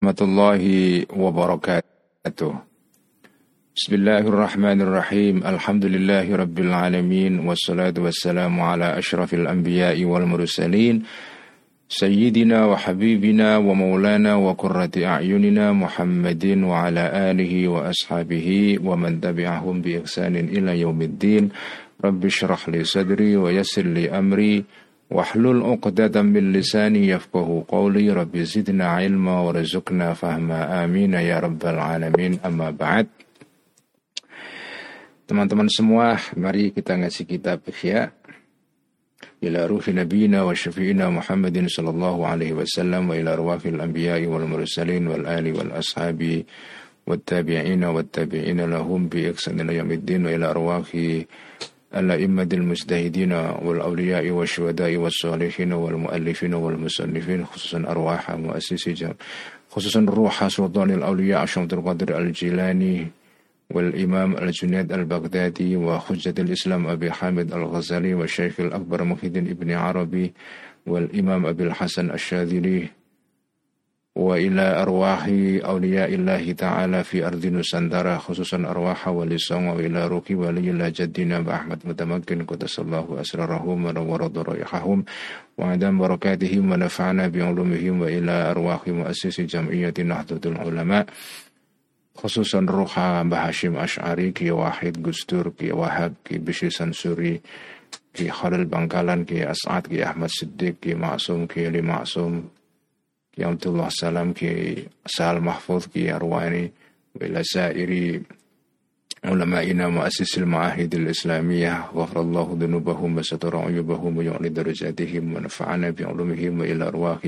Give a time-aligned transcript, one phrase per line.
[0.00, 0.62] ورحمة الله
[1.12, 2.52] وبركاته.
[3.76, 5.44] بسم الله الرحمن الرحيم.
[5.44, 11.04] الحمد لله رب العالمين والصلاة والسلام على أشرف الأنبياء والمرسلين.
[11.88, 21.44] سيدنا وحبيبنا ومولانا وقرة أعيننا محمد وعلى آله وأصحابه ومن تبعهم بإحسان إلى يوم الدين.
[22.00, 24.64] رب اشرح لي صدري ويسر لي أمري.
[25.10, 32.38] واحلل عقدة من لساني يفقه قولي رب زدنا علما ورزقنا فهما آمين ya rabbal alamin
[32.46, 33.10] amma ba'd
[35.30, 38.10] Teman-teman semua, mari kita ngasih kitab Ihya
[39.46, 45.06] ila ruhi nabiyina wa syafi'ina Muhammadin sallallahu alaihi wasallam wa ila arwahil anbiya'i wal mursalin
[45.06, 46.46] wal ali wal ashabi
[47.10, 50.88] والتابعين والتابعين لهم بإحسان إلى يوم الدين وإلى أرواح
[51.96, 59.14] الأئمة المجتهدين والأولياء والشهداء والصالحين والمؤلفين والمصنفين خصوصا أرواح مؤسسي
[59.70, 63.06] خصوصا روح سلطان الأولياء شمس القدر الجيلاني
[63.70, 70.32] والإمام الجنيد البغدادي وحجة الإسلام أبي حامد الغزالي والشيخ الأكبر محي ابن عربي
[70.86, 72.99] والإمام أبي الحسن الشاذلي
[74.16, 75.24] وإلى أرواح
[75.64, 81.78] أولياء الله تعالى في أرض نسندرة خصوصا أرواح ولي وإلى روح ولي الله جدنا بأحمد
[81.84, 85.04] متمكن قدس الله أسرارهم ونور ضرائحهم
[85.58, 91.06] وعدم بركاتهم ونفعنا بعلومهم وإلى أرواح مؤسس جمعية نهضة العلماء
[92.14, 97.40] خصوصا روح بهاشم أشعري كي واحد قستور كي وهاب كي بشي سنسوري
[98.14, 102.59] كي خلال بنكالان كي أسعد كي أحمد صديق كي معصوم كي لمعصوم Ki
[103.39, 106.71] Abdullah Salam Ki Sahal Mahfuz Ki Arwani
[107.15, 108.21] وإلى سائر
[109.25, 117.19] علمائنا مؤسس المعاهد الإسلامية غفر الله ذنوبهم وستر عيوبهم ويعلي درجاتهم ونفعنا بعلومهم وإلى أرواح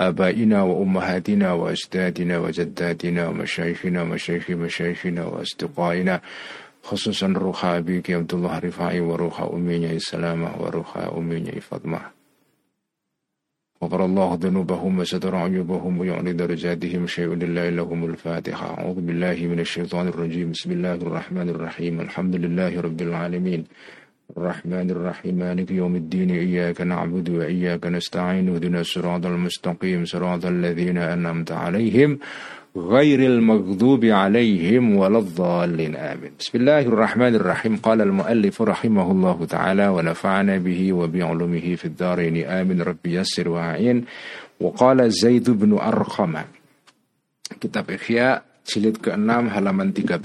[0.00, 6.20] آبائنا وأمهاتنا وأجدادنا وجداتنا ومشايخنا ومشايخ مشايخنا وأصدقائنا
[6.82, 12.00] خصوصا روح أبيك عبد الله رفاعي وروح أمي سلامة وروح أمي فاطمة
[13.83, 18.79] غفر الله ذنوبهم وستر عيوبهم ويعلي درجاتهم شيء لله لهم الفاتحة.
[18.79, 20.51] أعوذ بالله من الشيطان الرجيم.
[20.51, 22.01] بسم الله الرحمن الرحيم.
[22.01, 23.63] الحمد لله رب العالمين.
[24.37, 25.35] الرحمن الرحيم.
[25.35, 26.31] مالك يوم الدين.
[26.31, 28.49] إياك نعبد وإياك نستعين.
[28.49, 30.05] اهدنا الصراط المستقيم.
[30.05, 32.19] صراط الذين أنعمت عليهم.
[32.76, 39.88] غير المغضوب عليهم ولا الضالين آمين بسم الله الرحمن الرحيم قال المؤلف رحمه الله تعالى
[39.88, 44.04] ونفعنا به وبعلومه في الدارين آمين ربي يسر وعين
[44.60, 46.34] وقال زيد بن أرقم
[47.48, 50.20] Kitab Ikhya jilid ke-6 halaman 13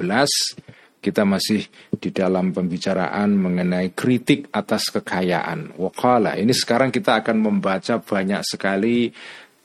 [1.03, 1.67] kita masih
[1.99, 5.75] di dalam pembicaraan mengenai kritik atas kekayaan.
[5.75, 9.11] Wakala ini sekarang kita akan membaca banyak sekali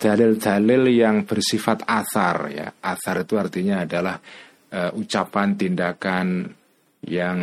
[0.03, 2.67] dalil-dalil yang bersifat asar ya.
[2.83, 4.19] Asar itu artinya adalah
[4.75, 6.51] uh, ucapan tindakan
[7.07, 7.39] yang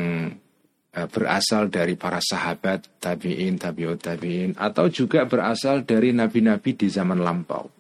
[0.93, 7.25] uh, berasal dari para sahabat tabiin, tabiut tabiin atau juga berasal dari nabi-nabi di zaman
[7.25, 7.73] lampau.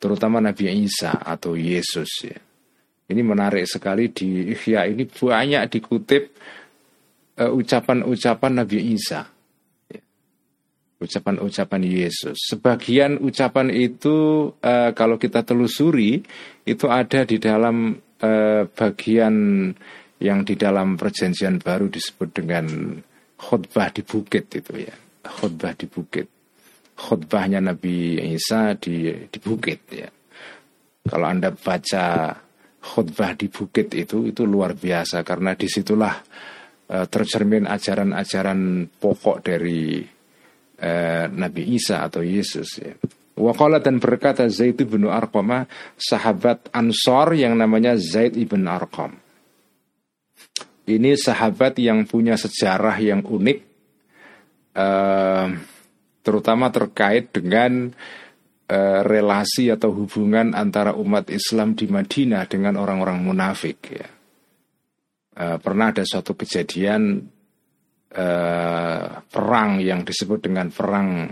[0.00, 2.40] Terutama Nabi Isa atau Yesus ya.
[3.10, 6.22] Ini menarik sekali di Ikhya ini banyak dikutip
[7.36, 9.39] eh, ucapan-ucapan uh, Nabi Isa
[11.00, 12.36] ucapan-ucapan Yesus.
[12.52, 16.20] Sebagian ucapan itu uh, kalau kita telusuri
[16.68, 19.34] itu ada di dalam uh, bagian
[20.20, 22.66] yang di dalam perjanjian baru disebut dengan
[23.40, 24.94] khutbah di bukit itu ya.
[25.24, 26.28] Khutbah di bukit.
[27.00, 30.08] Khutbahnya Nabi Isa di di bukit ya.
[31.00, 32.36] Kalau Anda baca
[32.80, 36.12] khutbah di bukit itu itu luar biasa karena di situlah
[36.92, 40.19] uh, tercermin ajaran-ajaran pokok dari
[40.80, 42.96] eh, Nabi Isa atau Yesus ya.
[43.40, 45.64] Waqala dan berkata Zaid bin Arqam
[45.96, 49.16] sahabat Ansor yang namanya Zaid ibn Arqam.
[50.84, 53.58] Ini sahabat yang punya sejarah yang unik,
[54.76, 55.46] eh,
[56.20, 57.92] terutama terkait dengan
[58.70, 63.78] eh, relasi atau hubungan antara umat Islam di Madinah dengan orang-orang munafik.
[63.88, 64.08] Ya.
[65.40, 67.24] Pernah ada suatu kejadian
[68.10, 71.30] eh, perang yang disebut dengan perang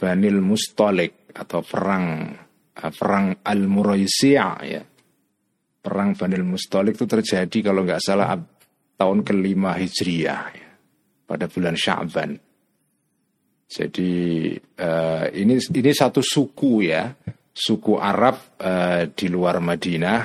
[0.00, 2.30] Banil Mustolik atau perang
[2.74, 4.82] eh, perang Al Muraisiyah ya.
[5.80, 8.36] Perang Banil Mustolik itu terjadi kalau nggak salah
[9.00, 10.68] tahun kelima Hijriah ya,
[11.24, 12.36] pada bulan Sya'ban.
[13.64, 14.12] Jadi
[14.60, 17.08] eh, ini ini satu suku ya,
[17.48, 20.20] suku Arab eh, di luar Madinah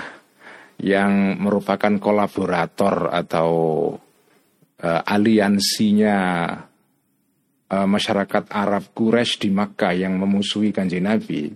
[0.84, 3.50] yang merupakan kolaborator atau
[4.86, 6.18] uh, aliansinya
[7.74, 11.50] uh, masyarakat Arab Quraisy di Makkah yang memusuhi kanjeng Nabi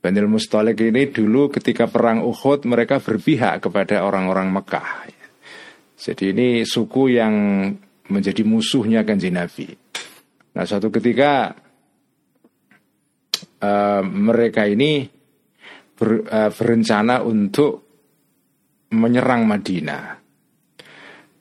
[0.00, 5.12] Banil Mustalik ini dulu ketika perang Uhud mereka berpihak kepada orang-orang Mekah.
[6.00, 7.36] Jadi ini suku yang
[8.08, 9.68] menjadi musuhnya kanjeng Nabi.
[10.56, 11.52] Nah suatu ketika
[13.60, 15.04] uh, mereka ini
[16.00, 17.84] ber, uh, berencana untuk
[18.96, 20.19] menyerang Madinah.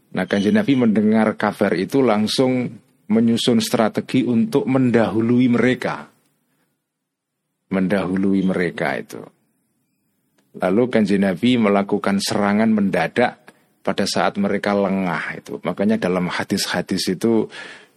[0.10, 2.70] Nah kanjeng Nabi mendengar kabar itu langsung
[3.10, 6.10] menyusun strategi untuk mendahului mereka
[7.70, 9.22] mendahului mereka itu.
[10.60, 13.54] Lalu kanji Nabi melakukan serangan mendadak
[13.86, 15.62] pada saat mereka lengah itu.
[15.62, 17.48] Makanya dalam hadis-hadis itu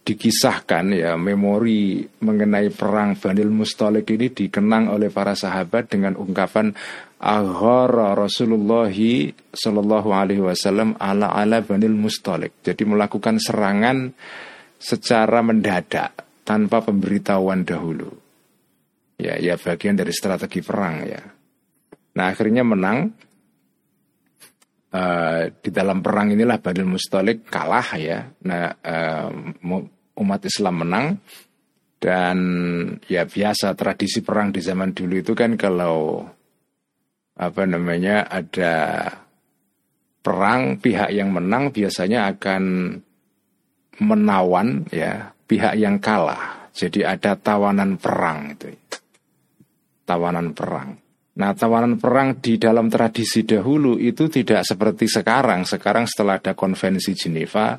[0.03, 6.75] dikisahkan ya memori mengenai perang Banil Mustalik ini dikenang oleh para sahabat dengan ungkapan
[7.23, 12.59] aghara Rasulullah sallallahu alaihi wasallam ala ala Banil Mustalik.
[12.59, 14.11] Jadi melakukan serangan
[14.75, 18.11] secara mendadak tanpa pemberitahuan dahulu.
[19.15, 21.23] Ya ya bagian dari strategi perang ya.
[22.19, 23.23] Nah akhirnya menang.
[24.93, 28.29] Uh, di dalam perang inilah Badul Mustalik kalah ya.
[28.45, 29.31] Nah uh,
[30.19, 31.07] umat Islam menang.
[32.03, 32.37] Dan
[33.07, 36.27] ya biasa tradisi perang di zaman dulu itu kan kalau
[37.33, 38.73] apa namanya ada
[40.23, 42.63] perang pihak yang menang biasanya akan
[43.99, 48.69] menawan ya pihak yang kalah jadi ada tawanan perang itu
[50.03, 50.89] tawanan perang.
[51.33, 55.65] Nah, tawanan perang di dalam tradisi dahulu itu tidak seperti sekarang.
[55.65, 57.73] Sekarang setelah ada konvensi Geneva,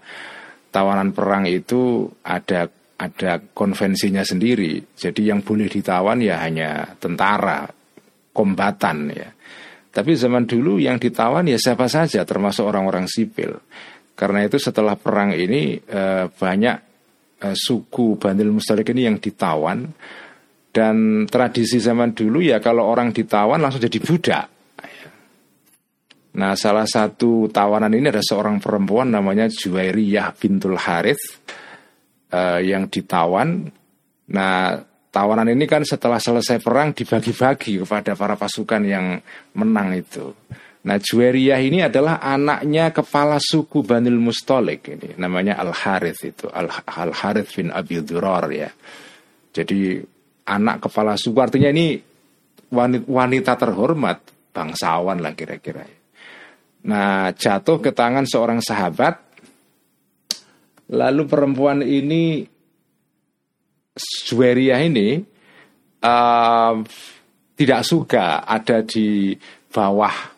[0.74, 2.66] tawanan perang itu ada
[2.98, 4.82] ada konvensinya sendiri.
[4.98, 7.62] Jadi yang boleh ditawan ya hanya tentara,
[8.34, 9.30] kombatan ya.
[9.94, 13.54] Tapi zaman dulu yang ditawan ya siapa saja termasuk orang-orang sipil.
[14.18, 16.76] Karena itu setelah perang ini eh, banyak
[17.38, 19.86] eh, suku Bandil Mustalik ini yang ditawan
[20.74, 24.46] dan tradisi zaman dulu ya kalau orang ditawan langsung jadi budak.
[26.34, 31.22] Nah salah satu tawanan ini ada seorang perempuan namanya Juwairiyah bintul Harith
[32.34, 33.70] uh, yang ditawan.
[34.34, 34.74] Nah
[35.14, 39.22] tawanan ini kan setelah selesai perang dibagi-bagi kepada para pasukan yang
[39.54, 40.34] menang itu.
[40.84, 46.68] Nah Juwairiyah ini adalah anaknya kepala suku Banil Mustolik ini namanya Al Harith itu Al,
[47.14, 48.68] Harith bin Abi Durar ya.
[49.54, 50.02] Jadi
[50.50, 51.96] anak kepala suku artinya ini
[53.06, 54.18] wanita terhormat
[54.50, 55.86] bangsawan lah kira-kira.
[56.84, 59.16] Nah jatuh ke tangan seorang sahabat,
[60.92, 62.44] lalu perempuan ini
[63.94, 65.22] Zuweria ini
[66.02, 66.74] uh,
[67.54, 69.38] tidak suka ada di
[69.70, 70.34] bawah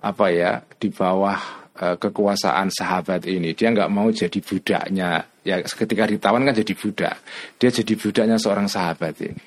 [0.00, 1.36] apa ya di bawah
[1.76, 3.52] uh, kekuasaan sahabat ini.
[3.52, 5.28] Dia nggak mau jadi budaknya.
[5.44, 7.16] Ya ketika ditawan kan jadi budak.
[7.60, 9.44] Dia jadi budaknya seorang sahabat ini.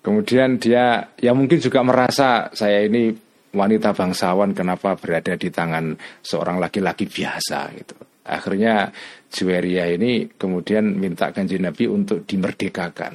[0.00, 3.12] Kemudian dia ya mungkin juga merasa saya ini
[3.52, 8.90] wanita bangsawan kenapa berada di tangan seorang laki-laki biasa gitu akhirnya
[9.28, 13.14] Juweria ini kemudian minta kanjeng Nabi untuk dimerdekakan.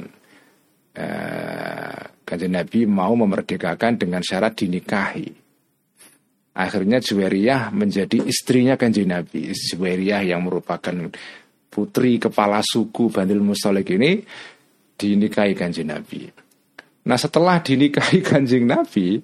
[0.99, 5.27] Eh, kanjeng Nabi mau memerdekakan dengan syarat dinikahi.
[6.59, 9.55] Akhirnya Juweriyah menjadi istrinya kanjeng Nabi.
[9.55, 11.07] Juweriyah yang merupakan
[11.71, 14.19] putri kepala suku Bandil Mustolik ini
[14.99, 16.27] dinikahi kanjeng Nabi.
[17.07, 19.23] Nah setelah dinikahi kanjeng Nabi,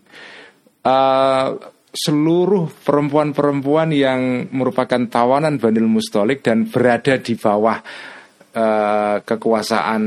[0.88, 1.48] uh,
[1.96, 7.80] seluruh perempuan-perempuan yang merupakan tawanan Bandil Mustolik dan berada di bawah
[8.52, 10.04] uh, kekuasaan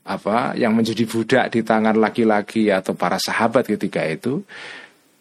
[0.00, 4.42] apa yang menjadi budak di tangan laki-laki atau para sahabat ketika itu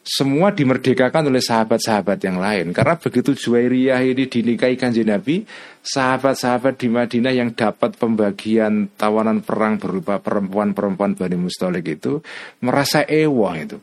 [0.10, 2.74] semua dimerdekakan oleh sahabat-sahabat yang lain.
[2.74, 5.46] Karena begitu Juwairiyah ini dinikahi kanjeng Nabi,
[5.86, 12.26] sahabat-sahabat di Madinah yang dapat pembagian tawanan perang berupa perempuan-perempuan Bani Mustolik itu
[12.66, 13.78] merasa ewoh itu.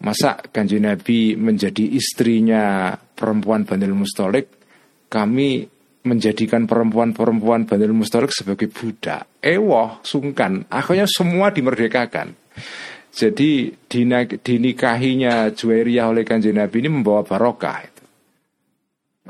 [0.00, 4.48] Masa kanjeng Nabi menjadi istrinya perempuan Bani Mustolik,
[5.12, 5.68] kami
[6.08, 9.28] menjadikan perempuan-perempuan Bani Mustolik sebagai budak.
[9.44, 10.64] Ewoh, sungkan.
[10.72, 12.32] Akhirnya semua dimerdekakan.
[13.10, 13.74] Jadi
[14.40, 17.84] dinikahinya Juwairiyah oleh kanjeng Nabi ini membawa barokah.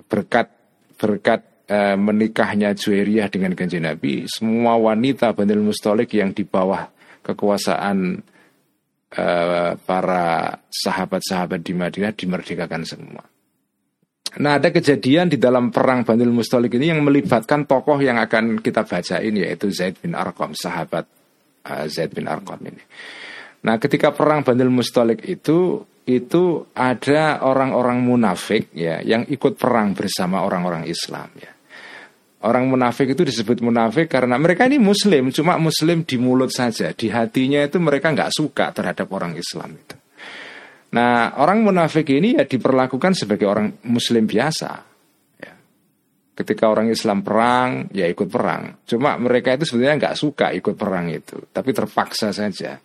[0.06, 0.46] Berkat
[1.00, 6.92] berkat e, menikahnya Juwairiyah dengan kanjeng Nabi, semua wanita Banil Mustolik yang di bawah
[7.24, 8.20] kekuasaan
[9.10, 9.24] e,
[9.76, 13.22] para sahabat-sahabat di Madinah dimerdekakan semua.
[14.38, 18.86] Nah ada kejadian di dalam perang Banil Mustolik ini yang melibatkan tokoh yang akan kita
[18.86, 21.02] baca ini yaitu Zaid bin Arqam, sahabat
[21.66, 22.82] uh, Zaid bin Arqam ini.
[23.60, 30.42] Nah, ketika perang Bandil Mustalik itu itu ada orang-orang munafik ya yang ikut perang bersama
[30.42, 31.52] orang-orang Islam ya.
[32.40, 37.12] Orang munafik itu disebut munafik karena mereka ini muslim, cuma muslim di mulut saja, di
[37.12, 39.96] hatinya itu mereka nggak suka terhadap orang Islam itu.
[40.96, 44.70] Nah, orang munafik ini ya diperlakukan sebagai orang muslim biasa.
[45.36, 45.52] Ya.
[46.32, 48.88] Ketika orang Islam perang, ya ikut perang.
[48.88, 52.80] Cuma mereka itu sebenarnya nggak suka ikut perang itu, tapi terpaksa saja.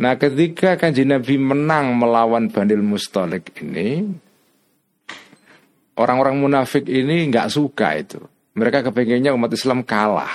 [0.00, 4.00] Nah, ketika kanji Nabi menang melawan Bandil Mustalik ini,
[6.00, 8.31] orang-orang munafik ini nggak suka itu.
[8.52, 10.32] Mereka kepengennya umat Islam kalah,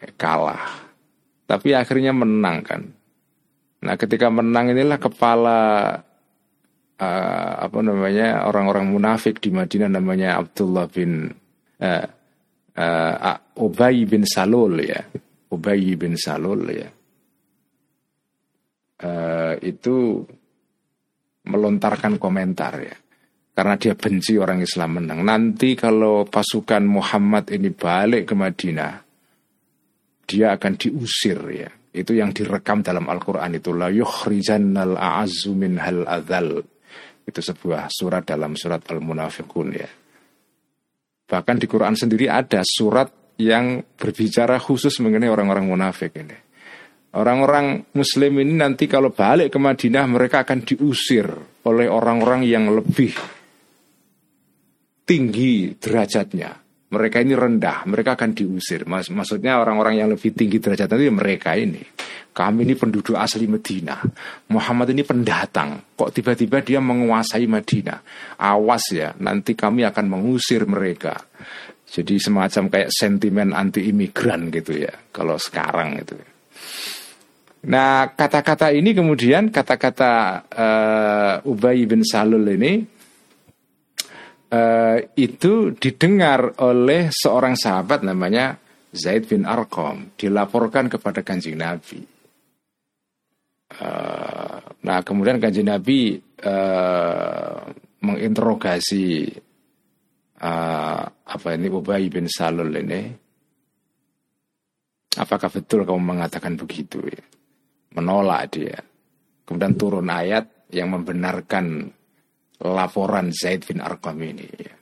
[0.00, 0.64] eh, kalah.
[1.44, 2.82] Tapi akhirnya menang kan.
[3.84, 5.60] Nah, ketika menang inilah kepala
[6.96, 11.28] uh, apa namanya orang-orang munafik di Madinah namanya Abdullah bin
[11.84, 12.06] uh,
[12.80, 15.04] uh, Ubay bin Salul ya,
[15.52, 16.88] Ubay bin Salul ya.
[19.04, 20.24] Uh, itu
[21.44, 23.03] melontarkan komentar ya
[23.54, 25.22] karena dia benci orang Islam menang.
[25.22, 28.92] Nanti kalau pasukan Muhammad ini balik ke Madinah,
[30.26, 31.70] dia akan diusir ya.
[31.94, 36.58] Itu yang direkam dalam Al-Quran itu la yukhrijannal a'azzu hal adzal.
[37.24, 39.88] Itu sebuah surat dalam surat Al-Munafiqun ya.
[41.24, 46.36] Bahkan di Quran sendiri ada surat yang berbicara khusus mengenai orang-orang munafik ini.
[47.14, 51.30] Orang-orang muslim ini nanti kalau balik ke Madinah mereka akan diusir
[51.62, 53.14] oleh orang-orang yang lebih
[55.04, 58.86] tinggi derajatnya mereka ini rendah, mereka akan diusir.
[58.86, 61.82] Mas, maksudnya orang-orang yang lebih tinggi derajat itu ya mereka ini.
[62.30, 63.98] Kami ini penduduk asli Medina.
[64.54, 65.94] Muhammad ini pendatang.
[65.98, 67.98] Kok tiba-tiba dia menguasai Madinah?
[68.38, 71.18] Awas ya, nanti kami akan mengusir mereka.
[71.90, 74.94] Jadi semacam kayak sentimen anti imigran gitu ya.
[75.10, 76.18] Kalau sekarang itu.
[77.64, 80.12] Nah kata-kata ini kemudian kata-kata
[80.52, 82.93] uh, Ubay bin Salul ini
[84.54, 88.54] uh, itu didengar oleh seorang sahabat namanya
[88.94, 92.06] Zaid bin Arqam dilaporkan kepada kanjeng Nabi.
[93.74, 96.14] Uh, nah kemudian kanjeng Nabi
[96.46, 97.58] uh,
[98.04, 99.34] menginterogasi
[101.24, 103.00] apa ini Ubay bin Salul ini.
[105.16, 107.00] Apakah betul kamu mengatakan begitu?
[107.96, 108.76] Menolak dia.
[109.48, 111.88] Kemudian turun ayat yang membenarkan
[112.62, 114.74] laporan Zaid bin Arqam ini ya.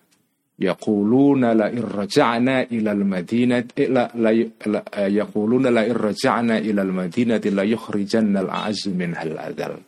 [0.62, 4.30] Yaquluna la irja'na ila al-madinati la, la,
[5.10, 9.80] yaquluna la irja'na ila al-madinati la yukhrijanna al-a'azzu min hal adal.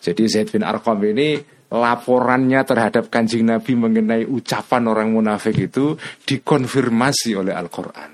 [0.00, 1.36] Jadi Zaid bin Arqam ini
[1.68, 8.12] laporannya terhadap kanjeng Nabi mengenai ucapan orang munafik itu dikonfirmasi oleh Al-Quran.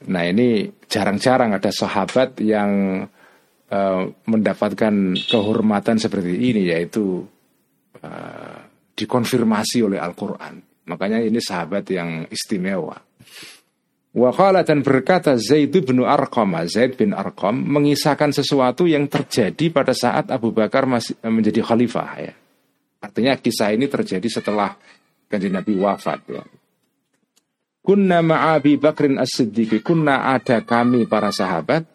[0.00, 3.02] Nah ini jarang-jarang ada sahabat yang
[3.68, 7.24] uh, mendapatkan kehormatan seperti ini yaitu
[8.04, 8.58] uh,
[8.96, 10.60] dikonfirmasi oleh Al-Quran.
[10.90, 12.98] Makanya ini sahabat yang istimewa.
[14.10, 20.34] Wakala dan berkata Zaid bin Arqam, Zaid bin Arqam mengisahkan sesuatu yang terjadi pada saat
[20.34, 22.34] Abu Bakar masih menjadi khalifah ya.
[22.98, 24.74] Artinya kisah ini terjadi setelah
[25.30, 26.42] kanjeng Nabi wafat ya.
[27.80, 31.88] Kunna ma'abi Bakrin as-Siddiqi Kunna ada kami para sahabat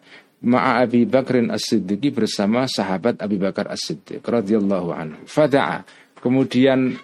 [0.46, 5.20] Ma'abi Bakrin as-Siddiqi bersama sahabat Abu Bakar as-Siddiq radhiyallahu anhu.
[5.26, 5.82] Fada'a
[6.22, 6.94] kemudian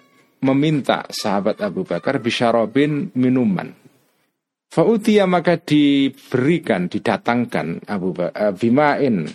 [0.42, 3.74] meminta sahabat Abu Bakar bisyarobin minuman.
[4.72, 9.26] Fa'utia maka diberikan, didatangkan Abu Bakar, uh, bimain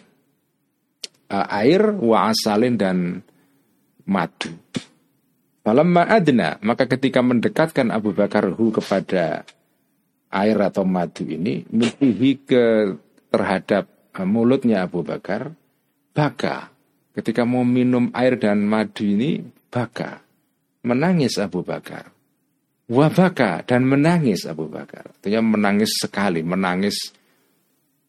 [1.30, 3.22] uh, air wa asalin dan
[4.08, 4.56] madu.
[5.68, 9.44] Falamma adna, maka ketika mendekatkan Abu Bakar hu kepada
[10.32, 12.64] air atau madu ini, mimpihi ke
[13.28, 15.52] terhadap mulutnya Abu Bakar,
[16.16, 16.72] baka
[17.18, 19.42] ketika mau minum air dan madu ini
[19.74, 20.22] baka.
[20.86, 22.14] Menangis Abu Bakar.
[22.88, 25.12] Wabaka dan menangis Abu Bakar.
[25.12, 27.12] Artinya menangis sekali, menangis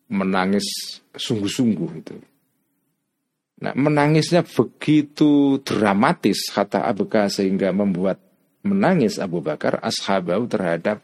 [0.06, 0.64] menangis
[1.18, 2.14] sungguh-sungguh itu.
[3.58, 8.22] Nah, menangisnya begitu dramatis kata Abu Bakar sehingga membuat
[8.62, 11.02] menangis Abu Bakar ashabau terhadap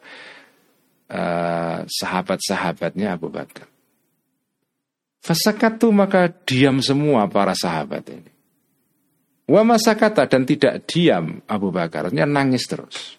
[1.11, 3.74] uh, sahabat-sahabatnya Abu Bakar.
[5.25, 8.29] Fasakatu maka diam semua para sahabat ini.
[9.49, 13.17] Wa masakata dan tidak diam Abu Bakar, artinya nangis terus.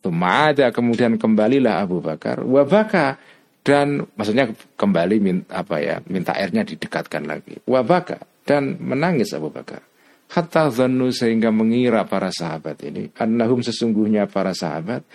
[0.00, 3.20] Tumada kemudian kembalilah Abu Bakar, wa baka
[3.60, 4.48] dan maksudnya
[4.80, 7.60] kembali minta, apa ya minta airnya didekatkan lagi.
[7.68, 8.16] Wa baka
[8.48, 9.84] dan menangis Abu Bakar.
[10.26, 15.06] Hatta zannu sehingga mengira para sahabat ini annahum sesungguhnya para sahabat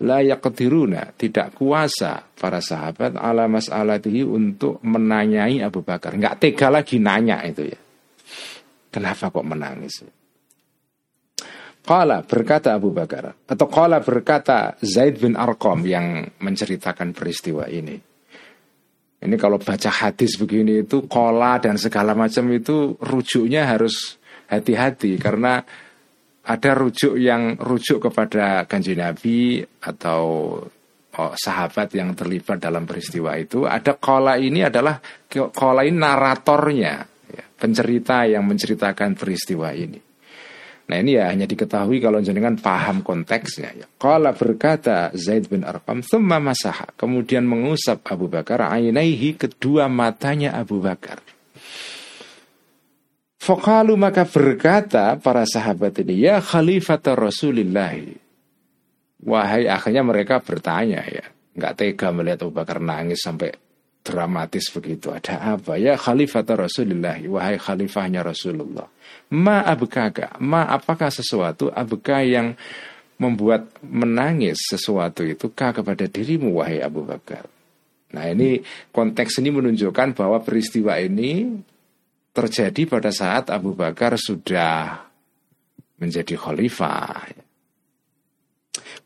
[0.00, 6.16] la yaqdiruna tidak kuasa para sahabat ala mas'alatihi untuk menanyai Abu Bakar.
[6.16, 7.80] Enggak tega lagi nanya itu ya.
[8.90, 10.02] Kenapa kok menangis?
[11.80, 17.96] Qala berkata Abu Bakar atau qala berkata Zaid bin Arqam yang menceritakan peristiwa ini.
[19.20, 24.16] Ini kalau baca hadis begini itu qala dan segala macam itu rujuknya harus
[24.48, 25.60] hati-hati karena
[26.46, 30.22] ada rujuk yang rujuk kepada kanji Nabi atau
[31.16, 33.68] oh, sahabat yang terlibat dalam peristiwa itu.
[33.68, 34.96] Ada kola ini adalah
[35.52, 36.94] kola ini naratornya,
[37.28, 40.10] ya, pencerita yang menceritakan peristiwa ini.
[40.90, 43.70] Nah ini ya hanya diketahui kalau jenengan paham konteksnya.
[43.78, 43.86] Ya.
[43.94, 46.90] Kala berkata Zaid bin Arqam, thumma masaha.
[46.98, 51.22] Kemudian mengusap Abu Bakar, ainaihi kedua matanya Abu Bakar.
[53.40, 57.96] Fokalu maka berkata para sahabat ini, ya khalifat Rasulullah.
[59.24, 61.24] Wahai akhirnya mereka bertanya ya,
[61.56, 63.48] nggak tega melihat Abu Bakar nangis sampai
[64.04, 65.08] dramatis begitu.
[65.08, 65.80] Ada apa?
[65.80, 68.88] Ya khalifat Rasulullah, wahai khalifahnya Rasulullah.
[69.32, 72.52] Ma abkaka, ma apakah sesuatu abka yang
[73.20, 77.48] membuat menangis sesuatu itu kah kepada dirimu wahai Abu Bakar.
[78.12, 78.60] Nah ini
[78.92, 81.60] konteks ini menunjukkan bahwa peristiwa ini
[82.30, 85.06] terjadi pada saat Abu Bakar sudah
[86.00, 87.36] menjadi khalifah.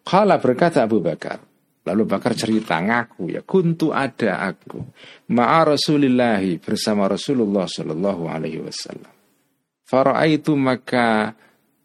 [0.04, 1.40] Kala berkata Abu Bakar,
[1.88, 4.84] lalu Bakar cerita ngaku ya, kuntu ada aku
[5.32, 9.12] ma'a Rasulillahi bersama Rasulullah Shallallahu Alaihi Wasallam.
[9.84, 11.32] Faraitu maka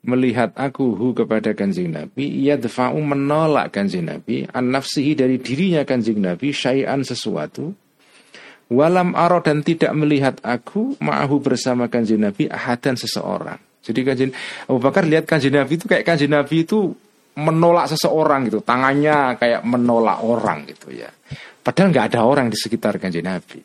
[0.04, 5.84] melihat aku hu kepada kanjeng Nabi ia defa'u menolak kanjeng Nabi an nafsihi dari dirinya
[5.84, 7.76] kanjeng Nabi syai'an sesuatu
[8.70, 13.58] walam aro dan tidak melihat aku ma'ahu bersama kanjeng Nabi ahadan seseorang.
[13.82, 14.32] Jadi kanjeng
[14.70, 16.94] Abu Bakar lihat kanjeng Nabi itu kayak kanjeng Nabi itu
[17.40, 18.62] menolak seseorang gitu.
[18.62, 21.10] Tangannya kayak menolak orang gitu ya.
[21.60, 23.60] Padahal nggak ada orang di sekitar kanjeng Nabi.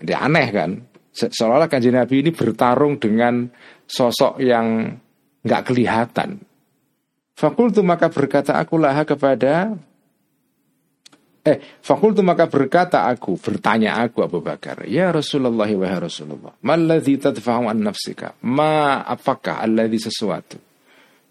[0.00, 0.70] Jadi aneh kan?
[1.10, 3.46] Seolah-olah kanjeng Nabi ini bertarung dengan
[3.84, 4.94] sosok yang
[5.44, 6.40] nggak kelihatan.
[7.36, 9.74] Fakultu maka berkata aku laha kepada
[11.40, 17.64] Eh, fakultu maka berkata aku, bertanya aku Abu Bakar, Ya Rasulullah wa Rasulullah, Maladhi tadfa'u
[17.64, 18.36] an nafsika?
[18.44, 20.60] Ma apakah alladhi sesuatu?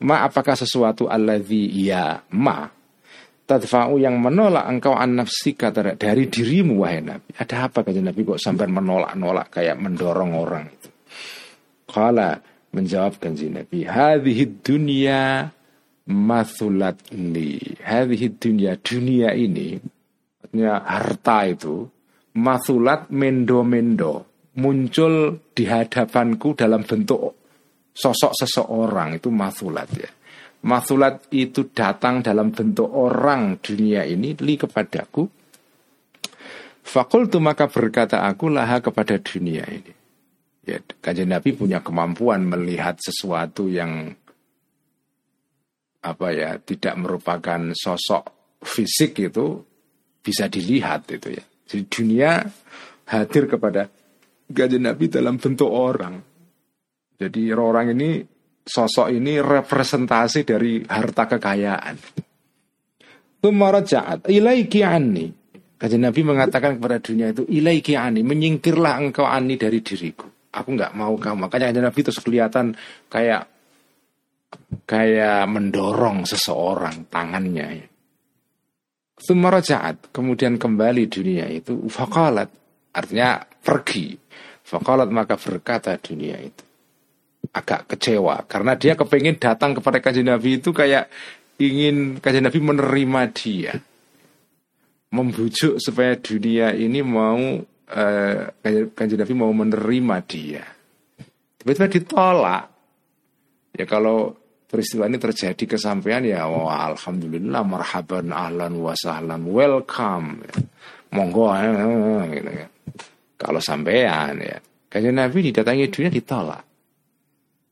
[0.02, 2.80] Ma apakah sesuatu alladhi ya ma?
[3.50, 7.34] tadfa'u yang menolak engkau an nafsika dari dirimu wahai Nabi.
[7.34, 10.90] Ada apa kata Nabi kok sampai menolak-nolak kayak mendorong orang itu.
[11.90, 12.38] Kala
[12.70, 15.50] menjawab kanji Nabi, hadhihi dunia
[16.06, 17.58] mathulat li.
[17.82, 19.82] Hadhihi dunia, dunia ini,
[20.50, 21.86] artinya harta itu,
[22.42, 24.26] mathulat mendo-mendo,
[24.58, 27.38] muncul di hadapanku dalam bentuk
[27.94, 30.10] sosok seseorang itu mathulat ya.
[30.66, 35.24] Mathulat itu datang dalam bentuk orang dunia ini li kepadaku.
[36.82, 39.94] Fakultu maka berkata aku laha kepada dunia ini.
[40.66, 44.18] Ya, kajian Nabi punya kemampuan melihat sesuatu yang
[46.02, 49.69] apa ya tidak merupakan sosok fisik itu
[50.20, 51.44] bisa dilihat itu ya.
[51.70, 52.32] Jadi dunia
[53.10, 53.90] hadir kepada
[54.50, 56.18] kajian Nabi dalam bentuk orang.
[57.20, 58.24] Jadi orang ini
[58.64, 61.96] sosok ini representasi dari harta kekayaan.
[63.40, 65.28] Tumarajaat ilaiki anni.
[65.80, 70.28] Kajian Nabi mengatakan kepada dunia itu ilaiki anni, menyingkirlah engkau anni dari diriku.
[70.52, 71.48] Aku nggak mau kamu.
[71.48, 72.76] Makanya kajian Nabi terus kelihatan
[73.08, 73.48] kayak
[74.84, 77.99] kayak mendorong seseorang tangannya.
[79.20, 82.48] Tumarajaat, kemudian kembali dunia itu fakalat,
[82.96, 84.16] artinya pergi.
[84.64, 86.64] Fakalat maka berkata dunia itu.
[87.52, 91.10] Agak kecewa karena dia kepengen datang kepada kajian Nabi itu kayak
[91.60, 93.74] ingin kajian Nabi menerima dia.
[95.10, 98.42] Membujuk supaya dunia ini mau uh,
[98.96, 100.64] kajian Nabi mau menerima dia.
[101.60, 102.66] Tiba-tiba ditolak.
[103.76, 104.39] Ya kalau
[104.70, 110.46] peristiwa ini terjadi kesampaian ya wah alhamdulillah marhaban ahlan wa sahlan welcome.
[111.10, 111.74] Monggo ya,
[112.30, 112.68] gitu ya.
[113.34, 114.62] kalau sampean ya.
[114.90, 116.62] Kajian Nabi didatangi dunia ditolak.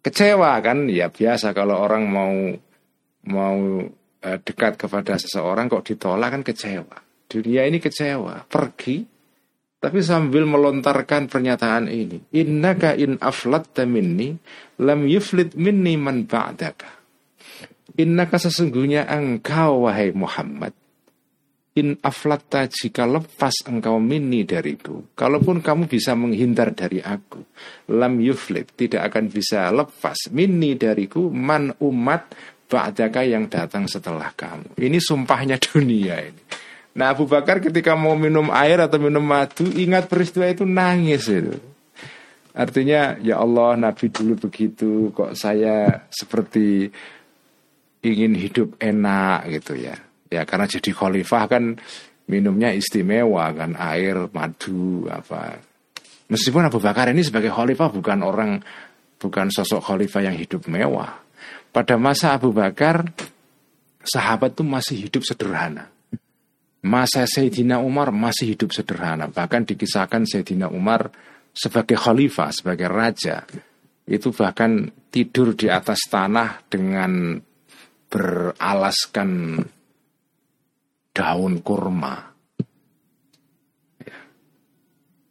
[0.01, 0.89] Kecewa kan?
[0.89, 2.33] Ya biasa kalau orang mau
[3.29, 3.57] mau
[4.21, 6.97] dekat kepada seseorang kok ditolak kan kecewa.
[7.29, 8.49] Dunia ini kecewa.
[8.49, 9.16] Pergi
[9.77, 14.33] tapi sambil melontarkan pernyataan ini innaka in aflatta minni
[14.81, 16.89] lam yuflit minni man ba'daka.
[17.97, 20.73] Innaka sesungguhnya engkau wahai Muhammad.
[21.77, 25.13] In aflatta jika lepas engkau mini dariku.
[25.13, 27.37] Kalaupun kamu bisa menghindar dari aku
[27.93, 32.33] Lam yuflit Tidak akan bisa lepas mini dariku Man umat
[32.65, 34.73] Ba'daka yang datang setelah kamu.
[34.73, 36.41] Ini sumpahnya dunia ini
[36.97, 41.53] Nah Abu Bakar ketika mau minum air atau minum madu Ingat peristiwa itu nangis itu
[42.57, 46.89] Artinya ya Allah Nabi dulu begitu kok saya seperti
[48.01, 49.93] ingin hidup enak gitu ya.
[50.33, 51.77] Ya karena jadi khalifah kan
[52.25, 55.61] minumnya istimewa kan air, madu apa.
[56.33, 58.57] Meskipun Abu Bakar ini sebagai khalifah bukan orang
[59.21, 61.13] bukan sosok khalifah yang hidup mewah.
[61.69, 63.05] Pada masa Abu Bakar
[64.01, 65.93] sahabat itu masih hidup sederhana.
[66.87, 69.27] Masa Sayyidina Umar masih hidup sederhana.
[69.27, 71.11] Bahkan dikisahkan Sayyidina Umar
[71.51, 73.43] sebagai khalifah, sebagai raja,
[74.07, 77.35] itu bahkan tidur di atas tanah dengan
[78.07, 79.59] beralaskan
[81.11, 82.15] daun kurma.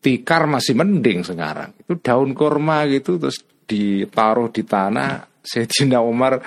[0.05, 1.73] Tikar masih mending sekarang.
[1.83, 5.25] Itu daun kurma gitu terus ditaruh di tanah.
[5.47, 6.43] Sayyidina Umar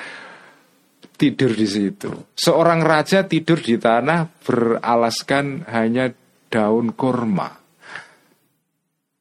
[1.20, 2.32] tidur di situ.
[2.32, 6.08] Seorang raja tidur di tanah beralaskan hanya
[6.48, 7.52] daun kurma.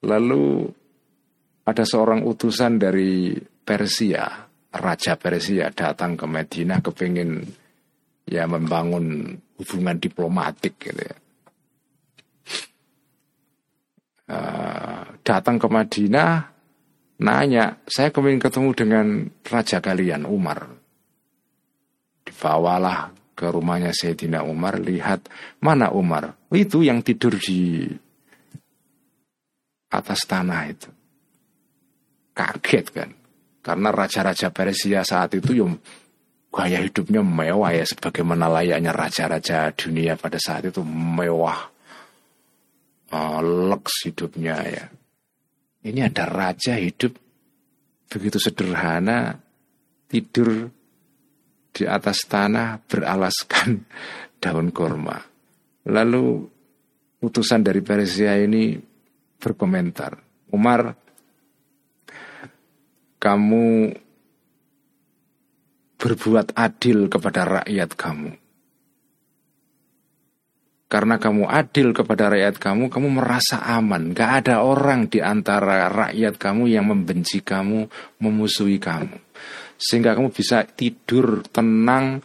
[0.06, 0.70] Lalu
[1.66, 7.42] ada seorang utusan dari Persia, Raja Persia datang ke Medina kepingin
[8.30, 11.16] ya membangun hubungan diplomatik gitu ya.
[14.28, 16.52] Uh, datang ke Madinah
[17.24, 19.06] nanya saya kepingin ketemu dengan
[19.48, 20.68] raja kalian Umar
[22.38, 25.26] dibawalah ke rumahnya Sayyidina Umar lihat
[25.58, 27.90] mana Umar itu yang tidur di
[29.90, 30.90] atas tanah itu.
[32.30, 33.10] Kaget kan.
[33.58, 35.74] Karena raja-raja Persia saat itu yang
[36.54, 41.74] gaya hidupnya mewah ya sebagaimana layaknya raja-raja dunia pada saat itu mewah.
[43.10, 44.86] Uh, leks hidupnya ya.
[45.82, 47.18] Ini ada raja hidup
[48.08, 49.40] begitu sederhana
[50.06, 50.77] tidur
[51.78, 53.86] di atas tanah beralaskan
[54.42, 55.22] daun kurma.
[55.86, 56.42] Lalu
[57.22, 58.74] utusan dari Persia ini
[59.38, 60.18] berkomentar,
[60.50, 60.90] Umar,
[63.22, 63.94] kamu
[65.98, 68.30] berbuat adil kepada rakyat kamu.
[70.88, 74.16] Karena kamu adil kepada rakyat kamu, kamu merasa aman.
[74.16, 77.92] Gak ada orang di antara rakyat kamu yang membenci kamu,
[78.24, 79.27] memusuhi kamu.
[79.78, 82.18] Sehingga kamu bisa tidur tenang,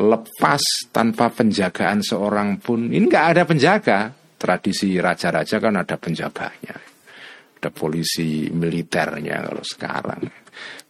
[0.00, 2.88] lepas tanpa penjagaan seorang pun.
[2.88, 3.98] Ini gak ada penjaga
[4.40, 6.76] tradisi raja-raja kan ada penjaganya.
[7.60, 10.22] Ada polisi militernya kalau sekarang.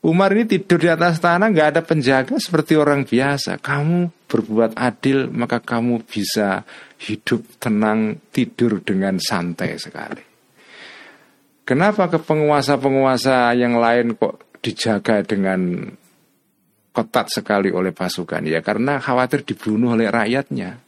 [0.05, 3.57] Umar ini tidur di atas tanah nggak ada penjaga seperti orang biasa.
[3.63, 6.61] Kamu berbuat adil maka kamu bisa
[7.01, 10.21] hidup tenang tidur dengan santai sekali.
[11.65, 15.89] Kenapa ke penguasa-penguasa yang lain kok dijaga dengan
[16.95, 18.47] ketat sekali oleh pasukan?
[18.47, 20.79] Ya karena khawatir dibunuh oleh rakyatnya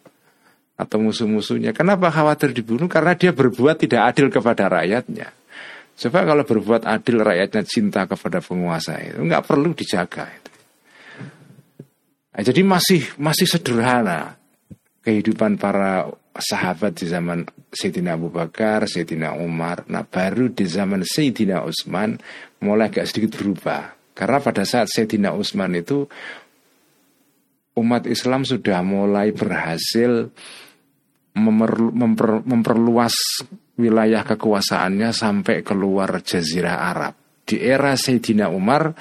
[0.79, 1.75] atau musuh-musuhnya.
[1.75, 2.87] Kenapa khawatir dibunuh?
[2.87, 5.35] Karena dia berbuat tidak adil kepada rakyatnya.
[5.97, 10.29] Coba kalau berbuat adil rakyatnya cinta kepada penguasa itu nggak perlu dijaga.
[10.29, 10.53] Itu.
[12.37, 14.37] Nah, jadi masih masih sederhana
[15.01, 19.89] kehidupan para sahabat di zaman Sayyidina Abu Bakar, Sayyidina Umar.
[19.89, 22.21] Nah baru di zaman Sayyidina Utsman
[22.61, 23.97] mulai agak sedikit berubah.
[24.17, 26.09] Karena pada saat Sayyidina Utsman itu
[27.77, 30.33] umat Islam sudah mulai berhasil
[31.37, 33.13] memper, memperluas
[33.77, 37.15] wilayah kekuasaannya sampai keluar Jazirah Arab.
[37.45, 38.97] Di era Sayyidina Umar,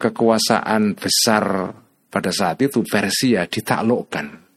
[0.00, 1.76] kekuasaan besar
[2.08, 4.48] pada saat itu Persia ditaklukkan.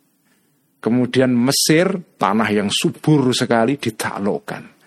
[0.79, 4.78] Kemudian Mesir, tanah yang subur sekali ditaklukkan.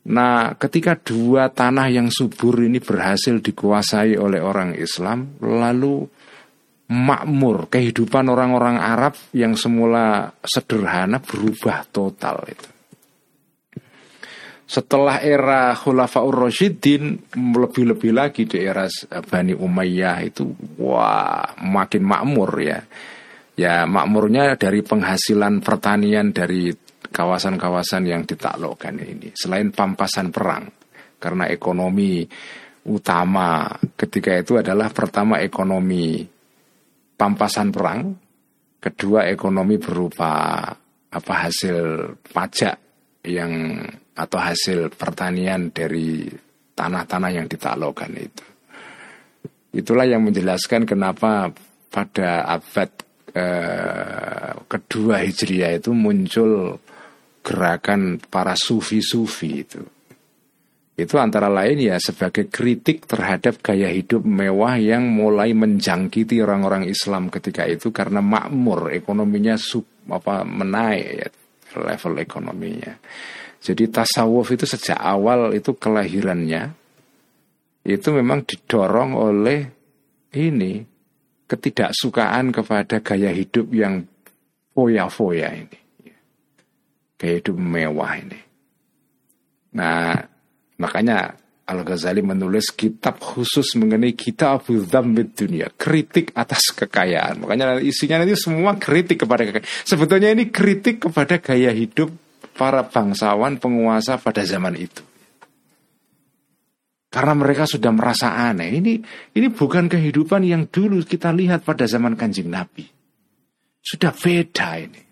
[0.00, 6.08] Nah, ketika dua tanah yang subur ini berhasil dikuasai oleh orang Islam, lalu
[6.90, 12.68] makmur, kehidupan orang-orang Arab yang semula sederhana berubah total itu.
[14.70, 20.46] Setelah era Khulafaur Rasyidin lebih-lebih lagi di era Bani Umayyah itu
[20.78, 22.78] wah makin makmur ya.
[23.58, 26.70] Ya makmurnya dari penghasilan pertanian dari
[27.10, 29.34] kawasan-kawasan yang ditaklukkan ini.
[29.34, 30.70] Selain pampasan perang
[31.20, 32.24] karena ekonomi
[32.88, 33.68] utama
[33.98, 36.24] ketika itu adalah pertama ekonomi
[37.18, 38.16] pampasan perang,
[38.80, 40.64] kedua ekonomi berupa
[41.10, 42.76] apa hasil pajak
[43.28, 43.84] yang
[44.16, 46.24] atau hasil pertanian dari
[46.72, 48.46] tanah-tanah yang ditaklukkan itu.
[49.76, 51.52] Itulah yang menjelaskan kenapa
[51.92, 52.90] pada abad
[53.36, 56.80] eh, kedua Hijriah itu muncul
[57.40, 59.82] gerakan para sufi-sufi itu
[61.00, 67.32] itu antara lain ya sebagai kritik terhadap gaya hidup mewah yang mulai menjangkiti orang-orang Islam
[67.32, 71.28] ketika itu karena makmur ekonominya sub apa menaik ya
[71.80, 72.92] level ekonominya.
[73.60, 76.72] Jadi tasawuf itu sejak awal itu kelahirannya
[77.84, 79.60] itu memang didorong oleh
[80.36, 80.84] ini
[81.48, 84.04] ketidaksukaan kepada gaya hidup yang
[84.76, 85.78] foya-foya ini.
[87.20, 88.40] Gaya hidup mewah ini.
[89.76, 90.16] Nah,
[90.80, 91.36] makanya
[91.70, 97.44] Al-Ghazali menulis kitab khusus mengenai kitab Dhammid dunia, kritik atas kekayaan.
[97.44, 99.68] Makanya isinya nanti semua kritik kepada kekayaan.
[99.86, 102.10] Sebetulnya ini kritik kepada gaya hidup
[102.56, 105.04] para bangsawan penguasa pada zaman itu.
[107.10, 108.80] Karena mereka sudah merasa aneh.
[108.80, 108.92] Ini
[109.34, 112.86] ini bukan kehidupan yang dulu kita lihat pada zaman kanjeng Nabi.
[113.82, 115.09] Sudah beda ini.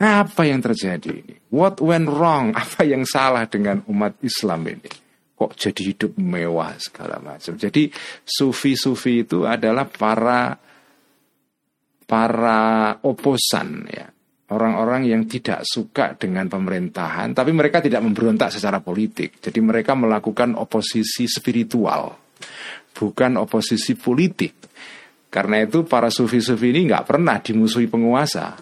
[0.00, 1.36] Apa yang terjadi ini?
[1.52, 2.56] What went wrong?
[2.62, 4.90] Apa yang salah dengan umat Islam ini?
[5.36, 7.56] Kok jadi hidup mewah segala macam.
[7.56, 7.92] Jadi
[8.24, 10.56] sufi-sufi itu adalah para
[12.04, 14.08] para oposan ya
[14.50, 19.38] orang-orang yang tidak suka dengan pemerintahan, tapi mereka tidak memberontak secara politik.
[19.38, 22.18] Jadi mereka melakukan oposisi spiritual,
[22.92, 24.54] bukan oposisi politik.
[25.30, 28.58] Karena itu para sufi-sufi ini nggak pernah dimusuhi penguasa,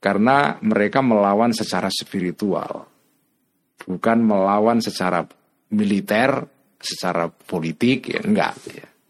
[0.00, 2.88] karena mereka melawan secara spiritual,
[3.84, 5.20] bukan melawan secara
[5.76, 6.40] militer,
[6.80, 8.56] secara politik, ya enggak.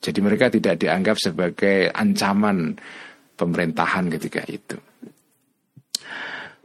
[0.03, 2.75] Jadi mereka tidak dianggap sebagai ancaman
[3.39, 4.77] pemerintahan ketika itu.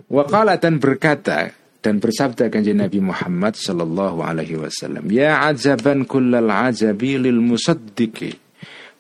[0.10, 7.22] Waqala dan berkata dan bersabda kanjeng Nabi Muhammad sallallahu alaihi wasallam, "Ya ajaban kullal ajabi
[7.22, 8.34] lil musaddiqi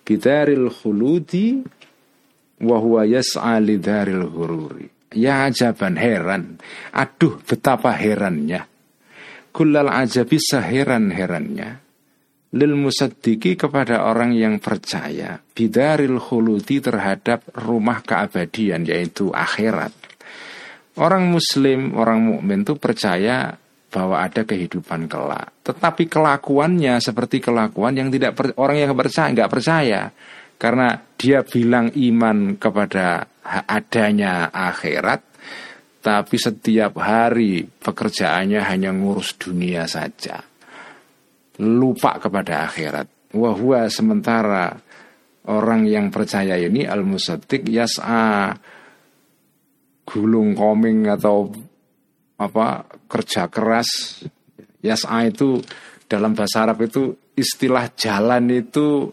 [0.05, 1.65] bidaril khuludi
[2.61, 6.58] wa huwa yas'a lidaril hururi." Ya ajaban heran,
[6.89, 8.65] aduh betapa herannya.
[9.54, 11.86] Kullal ajabi seheran-herannya
[12.56, 15.36] lil musaddiqi kepada orang yang percaya.
[15.44, 19.91] Bidaril khuludi terhadap rumah keabadian yaitu akhirat.
[20.96, 23.52] Orang muslim, orang mukmin itu percaya
[23.91, 25.52] bahwa ada kehidupan kelak.
[25.68, 30.02] Tetapi kelakuannya seperti kelakuan yang tidak orang yang percaya nggak percaya.
[30.56, 35.21] Karena dia bilang iman kepada adanya akhirat,
[36.01, 40.41] tapi setiap hari pekerjaannya hanya ngurus dunia saja,
[41.62, 43.34] lupa kepada akhirat.
[43.36, 44.73] Wahwa sementara
[45.45, 48.55] orang yang percaya ini al-musaddiq yas'a
[50.05, 51.49] gulung koming atau
[52.38, 54.21] apa kerja keras
[54.81, 55.60] yas'a itu
[56.05, 59.10] dalam bahasa Arab itu istilah jalan itu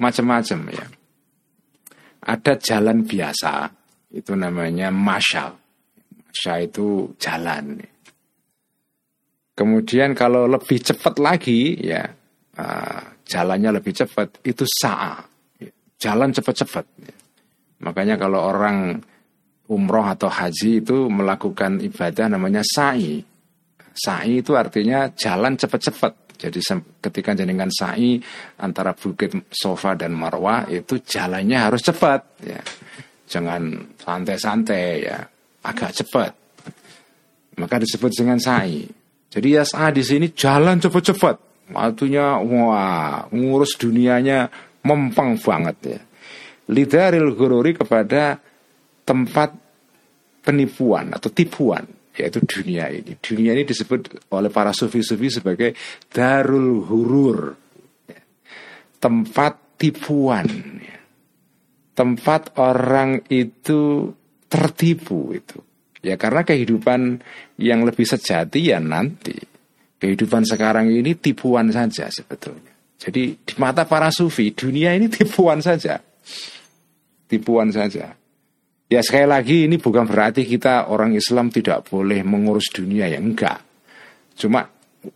[0.00, 0.86] macam-macam ya
[2.28, 3.72] ada jalan biasa.
[4.12, 5.68] Itu namanya masya
[6.38, 7.82] masya itu jalan.
[9.58, 12.06] Kemudian kalau lebih cepat lagi ya
[12.54, 15.18] uh, jalannya lebih cepat itu sa'a.
[15.98, 16.86] Jalan cepat-cepat.
[17.82, 19.02] Makanya kalau orang
[19.66, 23.18] umroh atau haji itu melakukan ibadah namanya sa'i.
[23.98, 26.27] Sa'i itu artinya jalan cepat-cepat.
[26.38, 26.62] Jadi
[27.02, 28.22] ketika jenengan sa'i
[28.62, 32.62] antara bukit sofa dan marwah itu jalannya harus cepat ya.
[33.28, 35.18] Jangan santai-santai ya,
[35.66, 36.32] agak cepat.
[37.58, 38.86] Maka disebut dengan sa'i.
[39.28, 41.36] Jadi yas'a di sini jalan cepat-cepat.
[41.74, 44.48] Waktunya wah, ngurus dunianya
[44.86, 46.00] mempeng banget ya.
[46.72, 48.40] Lidaril gururi kepada
[49.04, 49.52] tempat
[50.40, 53.14] penipuan atau tipuan yaitu dunia ini.
[53.16, 55.72] Dunia ini disebut oleh para sufi-sufi sebagai
[56.10, 57.54] darul hurur.
[58.98, 60.46] Tempat tipuan.
[61.94, 64.10] Tempat orang itu
[64.50, 65.58] tertipu itu.
[66.02, 67.22] Ya karena kehidupan
[67.58, 69.34] yang lebih sejati ya nanti.
[69.98, 72.70] Kehidupan sekarang ini tipuan saja sebetulnya.
[72.98, 76.02] Jadi di mata para sufi dunia ini tipuan saja.
[77.26, 78.14] Tipuan saja.
[78.88, 83.60] Ya sekali lagi ini bukan berarti kita orang Islam tidak boleh mengurus dunia ya enggak.
[84.32, 84.64] Cuma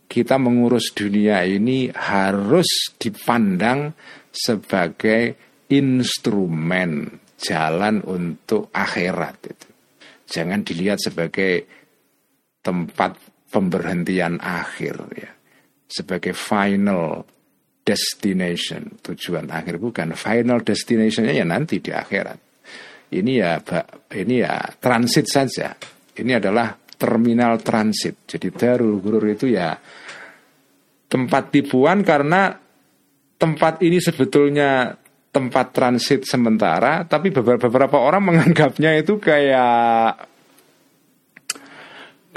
[0.05, 3.97] kita mengurus dunia ini harus dipandang
[4.29, 5.33] sebagai
[5.73, 9.69] instrumen jalan untuk akhirat itu.
[10.29, 11.65] Jangan dilihat sebagai
[12.61, 13.17] tempat
[13.49, 15.33] pemberhentian akhir ya.
[15.89, 17.25] Sebagai final
[17.81, 22.52] destination, tujuan akhir bukan final destinationnya ya nanti di akhirat
[23.13, 23.61] ini ya
[24.17, 25.73] ini ya transit saja.
[26.13, 28.25] Ini adalah terminal transit.
[28.29, 29.73] Jadi Darul Gurur itu ya
[31.09, 32.53] tempat tipuan karena
[33.37, 34.97] tempat ini sebetulnya
[35.33, 40.29] tempat transit sementara, tapi beberapa, orang menganggapnya itu kayak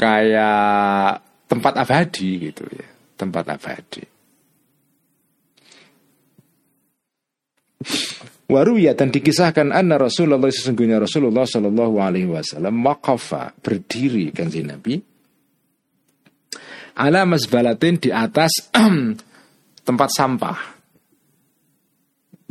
[0.00, 2.88] kayak tempat abadi gitu ya,
[3.20, 4.15] tempat abadi.
[8.46, 14.94] Waruya dan dikisahkan anna Rasulullah sesungguhnya Rasulullah Shallallahu Alaihi Wasallam waqafa berdiri kan si Nabi
[16.96, 18.72] ala masbalatin di atas
[19.86, 20.58] tempat sampah.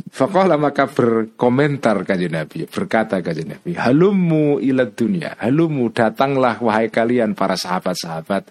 [0.06, 7.36] Fakohlah maka berkomentar kajian Nabi, berkata kajian Nabi, halumu ila dunia, halumu datanglah wahai kalian
[7.36, 8.48] para sahabat-sahabat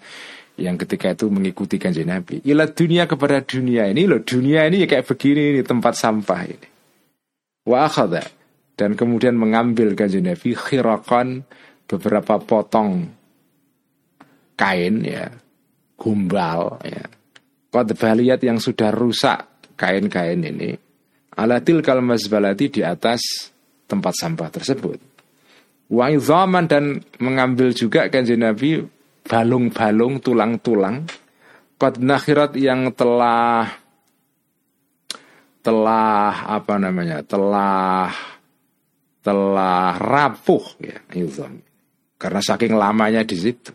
[0.62, 2.38] yang ketika itu mengikuti kanjeng Nabi.
[2.46, 6.68] Ila dunia kepada dunia ini loh, dunia ini kayak begini ini tempat sampah ini.
[7.66, 8.22] Wa akhadha
[8.78, 11.42] dan kemudian mengambil kanjeng Nabi khirakan
[11.90, 13.10] beberapa potong
[14.54, 15.28] kain ya,
[15.98, 17.04] gumbal ya.
[17.74, 20.72] Qad baliyat yang sudah rusak kain-kain ini
[21.36, 23.52] alatil kalmas balati di atas
[23.84, 24.98] tempat sampah tersebut.
[25.86, 26.10] Wa
[26.66, 28.82] dan mengambil juga kanjeng Nabi
[29.26, 31.06] balung-balung tulang-tulang
[31.76, 33.68] Qad nakhirat yang telah
[35.66, 38.14] telah apa namanya telah
[39.18, 41.02] telah rapuh ya
[42.14, 43.74] karena saking lamanya di situ.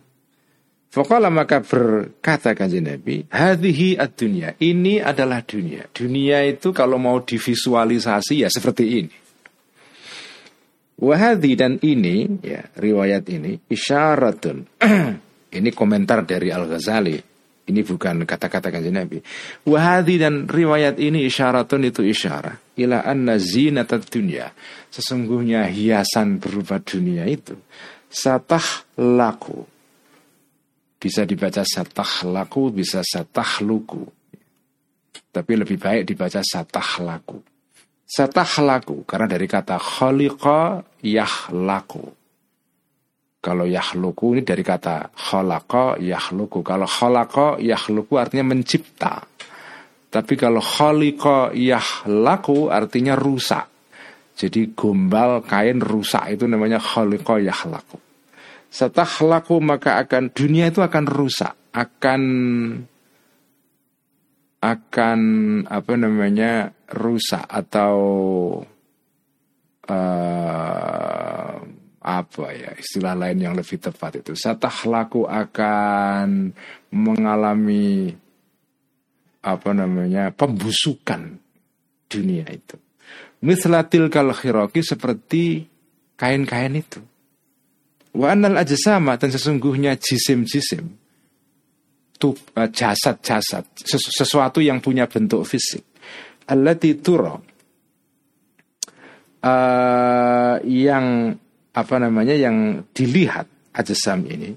[0.91, 4.59] Fakala maka berkata kanjeng Nabi, hadhihi ad-dunya.
[4.59, 5.87] Ini adalah dunia.
[5.87, 9.15] Dunia itu kalau mau divisualisasi ya seperti ini.
[10.99, 14.67] Wahadi dan ini ya riwayat ini isyaratun
[15.51, 17.30] Ini komentar dari Al-Ghazali.
[17.71, 19.23] Ini bukan kata-kata kanjeng Nabi.
[19.63, 22.75] Wahadi dan riwayat ini isyaratun itu isyarah.
[22.75, 24.51] Ila anna zinat dunia.
[24.91, 27.55] Sesungguhnya hiasan berupa dunia itu.
[28.11, 29.63] Satah laku.
[31.01, 34.03] Bisa dibaca satah laku, bisa satah luku.
[35.31, 37.39] Tapi lebih baik dibaca satah laku.
[38.03, 39.07] Satah laku.
[39.07, 42.20] Karena dari kata khaliqa yahlaku
[43.41, 46.61] kalau yahluku ini dari kata khalaqa yahluku.
[46.61, 49.25] Kalau khalaqa yahluku artinya mencipta.
[50.13, 53.65] Tapi kalau khaliqa yahlaku artinya rusak.
[54.37, 57.97] Jadi gombal kain rusak itu namanya khaliqa yahlaku.
[58.69, 62.21] Setelah laku maka akan dunia itu akan rusak, akan
[64.61, 65.19] akan
[65.65, 67.97] apa namanya rusak atau
[69.89, 74.33] uh, apa ya istilah lain yang lebih tepat itu?
[74.89, 76.49] Laku akan
[76.89, 78.09] mengalami
[79.41, 81.37] apa namanya pembusukan
[82.09, 82.77] dunia itu.
[83.41, 85.65] Mislatil kal khiroki seperti
[86.17, 87.01] kain-kain itu.
[88.17, 91.01] Wa anal sama dan sesungguhnya jisim-jisim.
[92.21, 95.81] Eh, jasad-jasad sesuatu yang punya bentuk fisik.
[96.45, 97.41] Allati turo
[99.41, 101.33] uh, yang
[101.71, 104.51] apa namanya yang dilihat ajasam ini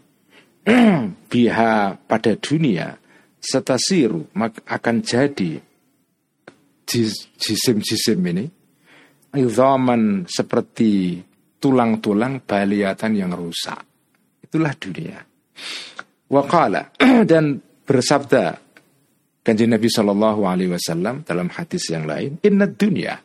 [1.30, 2.96] biha pada dunia
[3.38, 4.34] setasiru
[4.66, 5.60] akan jadi
[7.38, 8.44] jisim-jisim ini
[9.34, 11.18] zaman seperti
[11.58, 13.80] tulang-tulang baliatan yang rusak.
[14.44, 15.18] Itulah dunia.
[16.30, 16.94] Wakala
[17.30, 18.44] dan bersabda
[19.44, 23.20] kanjeng Nabi Shallallahu Wasallam dalam hadis yang lain inna dunia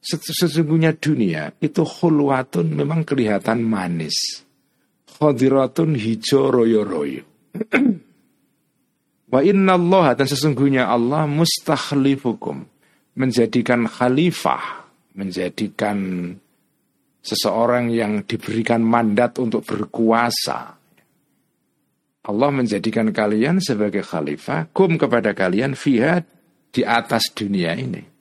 [0.00, 4.40] Sesungguhnya dunia itu khulwatun memang kelihatan manis.
[5.04, 7.24] Khadiratun hijau royo-royo.
[9.32, 12.64] Wa inna Allah dan sesungguhnya Allah mustakhlifukum.
[13.20, 14.88] Menjadikan khalifah.
[15.20, 16.32] Menjadikan
[17.20, 20.80] seseorang yang diberikan mandat untuk berkuasa.
[22.24, 24.72] Allah menjadikan kalian sebagai khalifah.
[24.72, 26.24] Kum kepada kalian fiha
[26.72, 28.19] di atas dunia ini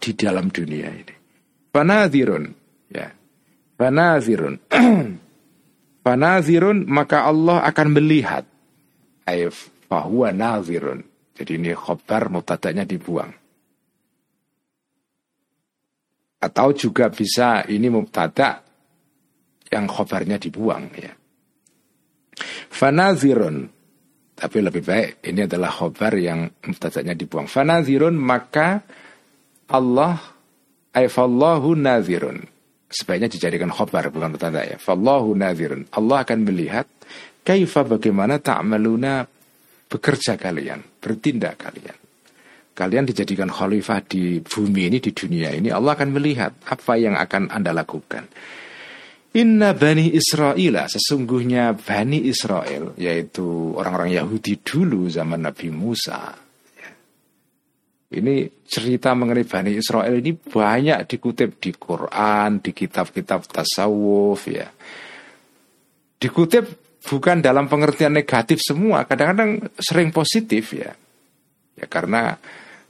[0.00, 1.14] di dalam dunia ini.
[1.70, 2.44] Fanadhirun,
[2.88, 3.12] ya.
[3.76, 4.56] Fanadhirun.
[6.04, 8.48] Fanadhirun maka Allah akan melihat.
[9.28, 11.04] Ayf fahuwa nadhirun.
[11.36, 13.30] Jadi ini khobar mutadanya dibuang.
[16.40, 18.64] Atau juga bisa ini mubtada
[19.68, 21.12] yang khobarnya dibuang ya.
[22.72, 23.68] Fanazirun
[24.40, 27.44] tapi lebih baik ini adalah khobar yang mubtadanya dibuang.
[27.44, 28.80] Fanazirun maka
[29.70, 30.18] Allah
[30.90, 32.42] Aifallahu nazirun
[32.90, 34.74] Sebaiknya dijadikan khobar bukan tanda ya.
[34.74, 36.90] Fallahu nazirun Allah akan melihat
[37.46, 39.22] Kaifa bagaimana ta'maluna
[39.86, 41.94] Bekerja kalian Bertindak kalian.
[42.74, 47.54] Kalian dijadikan khalifah di bumi ini Di dunia ini Allah akan melihat Apa yang akan
[47.54, 48.26] anda lakukan.
[49.38, 56.49] Inna Bani Israel Sesungguhnya Bani Israel Yaitu orang-orang Yahudi dulu Zaman Nabi Musa
[58.10, 64.66] ini cerita mengenai Bani Israel ini banyak dikutip di Quran, di kitab-kitab tasawuf ya.
[66.18, 66.64] Dikutip
[67.06, 70.90] bukan dalam pengertian negatif semua, kadang-kadang sering positif ya.
[71.78, 72.34] Ya karena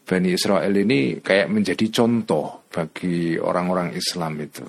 [0.08, 4.64] Bani Israel ini kayak menjadi contoh bagi orang-orang Islam itu.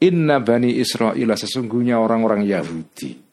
[0.00, 3.29] Inna Bani Israel sesungguhnya orang-orang Yahudi.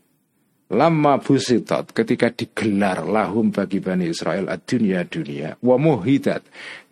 [0.68, 6.44] Lama busitot ketika digelar lahum bagi Bani Israel dunia dunia wa muhidat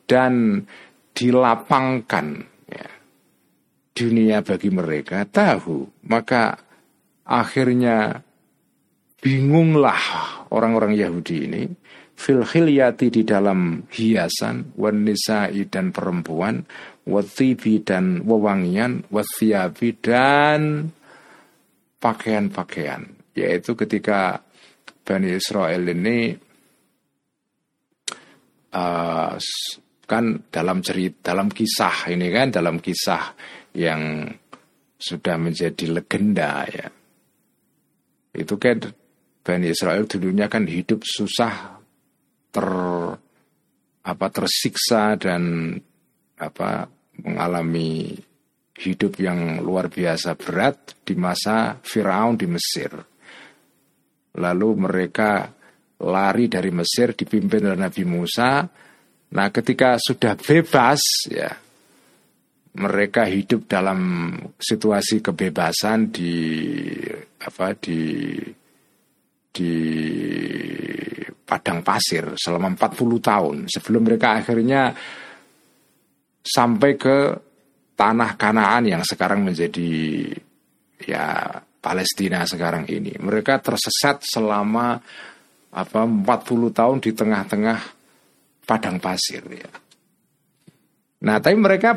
[0.07, 0.63] dan
[1.11, 2.27] dilapangkan
[2.71, 2.87] ya,
[3.91, 6.55] dunia bagi mereka tahu maka
[7.27, 8.23] akhirnya
[9.19, 9.99] bingunglah
[10.55, 11.63] orang-orang Yahudi ini
[12.15, 16.63] fil khilyati di dalam hiasan wan nisa'i dan perempuan
[17.03, 20.91] wathibi dan wewangian wathiabi dan
[21.99, 24.41] pakaian-pakaian yaitu ketika
[25.05, 26.33] Bani Israel ini
[28.73, 29.35] uh,
[30.05, 33.35] kan dalam cerita dalam kisah ini kan dalam kisah
[33.75, 34.25] yang
[34.95, 36.87] sudah menjadi legenda ya
[38.35, 38.81] itu kan
[39.45, 41.77] Bani Israel dulunya kan hidup susah
[42.49, 42.67] ter
[44.05, 45.75] apa tersiksa dan
[46.37, 46.89] apa
[47.21, 48.15] mengalami
[48.75, 53.14] hidup yang luar biasa berat di masa Firaun di Mesir.
[54.35, 55.47] Lalu mereka
[56.03, 58.67] lari dari Mesir dipimpin oleh Nabi Musa.
[59.35, 61.49] Nah, ketika sudah bebas ya
[62.75, 66.35] mereka hidup dalam situasi kebebasan di
[67.39, 68.35] apa di
[69.55, 69.73] di
[71.47, 74.91] padang pasir selama 40 tahun sebelum mereka akhirnya
[76.43, 77.17] sampai ke
[77.95, 80.27] tanah Kanaan yang sekarang menjadi
[81.07, 81.47] ya
[81.85, 83.13] Palestina sekarang ini.
[83.21, 84.97] Mereka tersesat selama
[85.69, 86.25] apa 40
[86.73, 87.79] tahun di tengah-tengah
[88.65, 89.69] padang pasir ya.
[91.21, 91.93] Nah, tapi mereka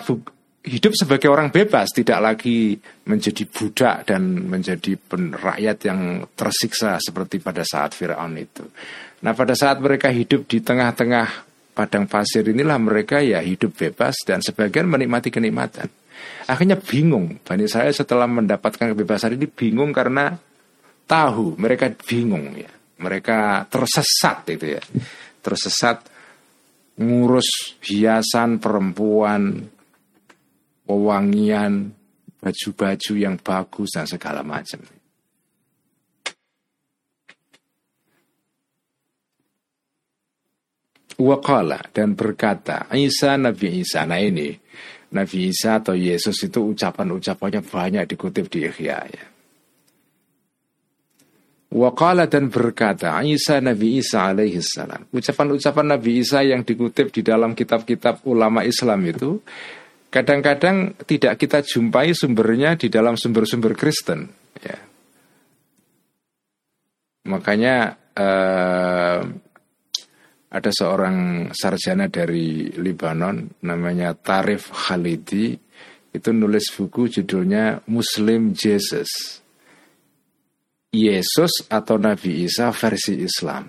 [0.69, 2.77] hidup sebagai orang bebas, tidak lagi
[3.09, 4.93] menjadi budak dan menjadi
[5.33, 8.69] rakyat yang tersiksa seperti pada saat Firaun itu.
[9.25, 14.43] Nah, pada saat mereka hidup di tengah-tengah padang pasir inilah mereka ya hidup bebas dan
[14.43, 15.87] sebagian menikmati kenikmatan.
[16.49, 17.41] Akhirnya bingung.
[17.45, 20.33] Bani saya setelah mendapatkan kebebasan ini bingung karena
[21.05, 22.73] tahu mereka bingung ya.
[22.99, 24.83] Mereka tersesat itu ya.
[25.45, 26.09] Tersesat
[26.99, 29.63] ngurus hiasan perempuan,
[30.89, 31.95] wewangian,
[32.43, 34.83] baju-baju yang bagus dan segala macam.
[41.19, 44.55] Waqala dan berkata Isa Nabi Isa Nah ini
[45.09, 49.27] Nabi Isa atau Yesus itu ucapan-ucapannya banyak dikutip di Ikhya ya.
[51.69, 57.53] Waqala dan berkata Isa Nabi Isa alaihi salam Ucapan-ucapan Nabi Isa yang dikutip di dalam
[57.53, 59.45] kitab-kitab ulama Islam itu
[60.09, 64.33] Kadang-kadang tidak kita jumpai sumbernya di dalam sumber-sumber Kristen.
[64.65, 64.81] Ya.
[67.29, 69.21] Makanya uh,
[70.49, 75.53] ada seorang sarjana dari Libanon namanya Tarif Khalidi
[76.09, 79.45] itu nulis buku judulnya Muslim Jesus.
[80.89, 83.69] Yesus atau Nabi Isa versi Islam.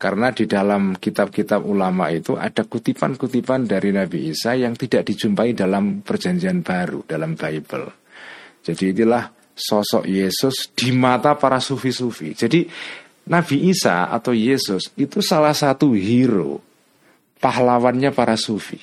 [0.00, 6.06] Karena di dalam kitab-kitab ulama itu ada kutipan-kutipan dari Nabi Isa yang tidak dijumpai dalam
[6.06, 8.00] perjanjian baru, dalam Bible.
[8.62, 12.32] Jadi inilah sosok Yesus di mata para sufi-sufi.
[12.32, 12.64] Jadi
[13.30, 16.58] Nabi Isa atau Yesus itu salah satu hero,
[17.38, 18.82] pahlawannya para sufi.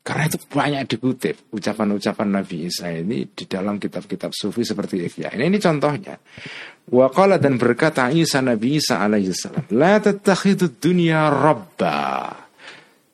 [0.00, 5.36] Karena itu banyak dikutip ucapan-ucapan Nabi Isa ini di dalam kitab-kitab sufi seperti Ikhya.
[5.38, 6.18] Ini, ini contohnya.
[6.90, 12.32] Waqala dan berkata Isa Nabi Isa alaihi salam, "La tattakhidu dunya rabba."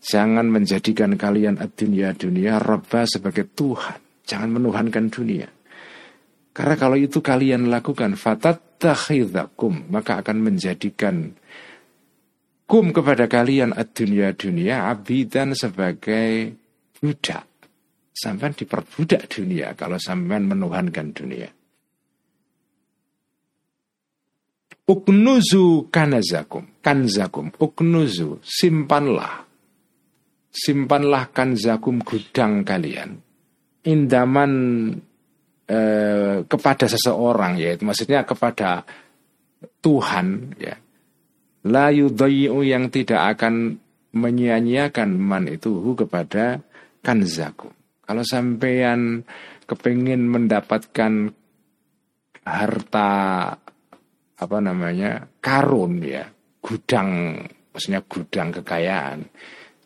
[0.00, 4.22] Jangan menjadikan kalian dunia dunia rabba sebagai Tuhan.
[4.22, 5.50] Jangan menuhankan dunia.
[6.54, 8.16] Karena kalau itu kalian lakukan
[8.76, 11.32] fatattakhidakum, maka akan menjadikan
[12.68, 16.52] kum kepada kalian dunia dunia abidan sebagai
[17.00, 17.48] budak.
[18.16, 21.52] Sampai diperbudak dunia kalau sampai menuhankan dunia.
[24.88, 29.44] Uknuzu kanazakum, kanzakum, uknuzu, simpanlah.
[30.48, 33.20] Simpanlah kanzakum gudang kalian.
[33.84, 34.52] Indaman
[35.66, 38.82] eh, kepada seseorang, yaitu maksudnya kepada
[39.82, 40.76] Tuhan, ya.
[41.66, 43.74] La yang tidak akan
[44.14, 46.62] menyia-nyiakan man itu kepada
[47.02, 47.74] kanzakum.
[48.06, 49.26] Kalau sampean
[49.66, 51.34] kepingin mendapatkan
[52.46, 53.10] harta
[54.36, 56.22] apa namanya karun ya
[56.62, 57.42] gudang
[57.74, 59.26] maksudnya gudang kekayaan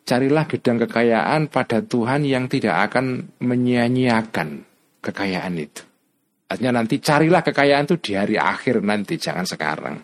[0.04, 4.68] carilah gudang kekayaan pada Tuhan yang tidak akan menyia-nyiakan
[5.00, 5.82] kekayaan itu
[6.50, 9.96] artinya nanti carilah kekayaan itu di hari akhir nanti jangan sekarang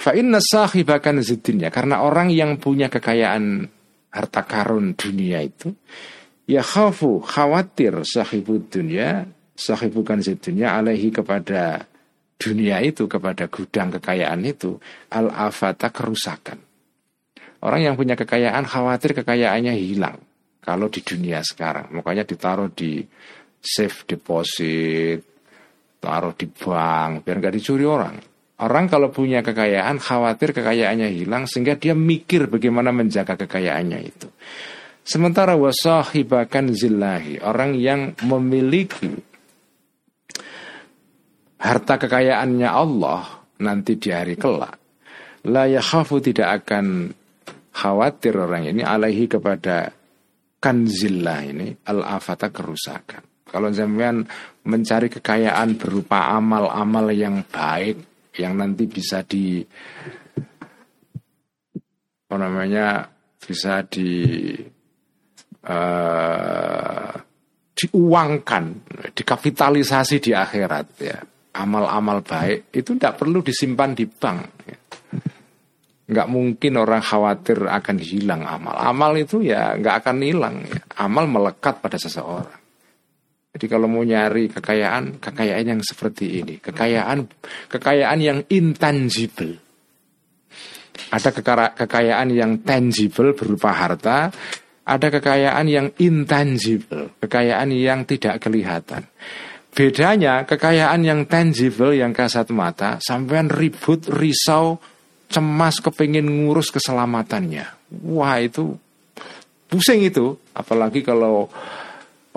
[0.00, 3.68] fa inna sahibakan zidinya karena orang yang punya kekayaan
[4.10, 5.74] harta karun dunia itu
[6.48, 9.28] ya khafu khawatir sahibud dunia
[9.60, 11.84] sahibukan dunia alaihi kepada
[12.40, 14.80] dunia itu kepada gudang kekayaan itu
[15.12, 16.56] al afata kerusakan.
[17.60, 20.16] Orang yang punya kekayaan khawatir kekayaannya hilang
[20.64, 21.92] kalau di dunia sekarang.
[21.92, 23.04] Makanya ditaruh di
[23.60, 25.20] safe deposit,
[26.00, 28.16] taruh di bank biar nggak dicuri orang.
[28.60, 34.28] Orang kalau punya kekayaan khawatir kekayaannya hilang sehingga dia mikir bagaimana menjaga kekayaannya itu.
[35.00, 39.16] Sementara wasahibakan zillahi orang yang memiliki
[41.56, 44.80] harta kekayaannya Allah nanti di hari kelak
[45.48, 47.16] la yakhafu tidak akan
[47.72, 49.88] khawatir orang ini alaihi kepada
[50.60, 53.29] kanzillah ini al afata kerusakan.
[53.50, 54.22] Kalau zaman
[54.62, 57.98] mencari kekayaan berupa amal-amal yang baik
[58.38, 59.58] yang nanti bisa di
[62.30, 63.10] apa namanya
[63.42, 64.54] bisa di
[65.66, 67.10] uh,
[67.74, 68.64] diuangkan,
[69.16, 71.18] dikapitalisasi di akhirat ya.
[71.50, 74.40] Amal-amal baik itu tidak perlu disimpan di bank.
[74.70, 74.78] Ya.
[76.10, 78.78] Nggak mungkin orang khawatir akan hilang amal.
[78.78, 80.62] Amal itu ya nggak akan hilang.
[80.70, 80.78] Ya.
[81.02, 82.59] Amal melekat pada seseorang.
[83.50, 87.26] Jadi kalau mau nyari kekayaan, kekayaan yang seperti ini, kekayaan
[87.66, 89.58] kekayaan yang intangible.
[91.10, 91.34] Ada
[91.74, 94.30] kekayaan yang tangible berupa harta,
[94.86, 99.10] ada kekayaan yang intangible, kekayaan yang tidak kelihatan.
[99.70, 104.78] Bedanya kekayaan yang tangible yang kasat mata, sampean ribut, risau,
[105.26, 107.66] cemas kepingin ngurus keselamatannya.
[108.14, 108.78] Wah itu
[109.66, 111.50] pusing itu, apalagi kalau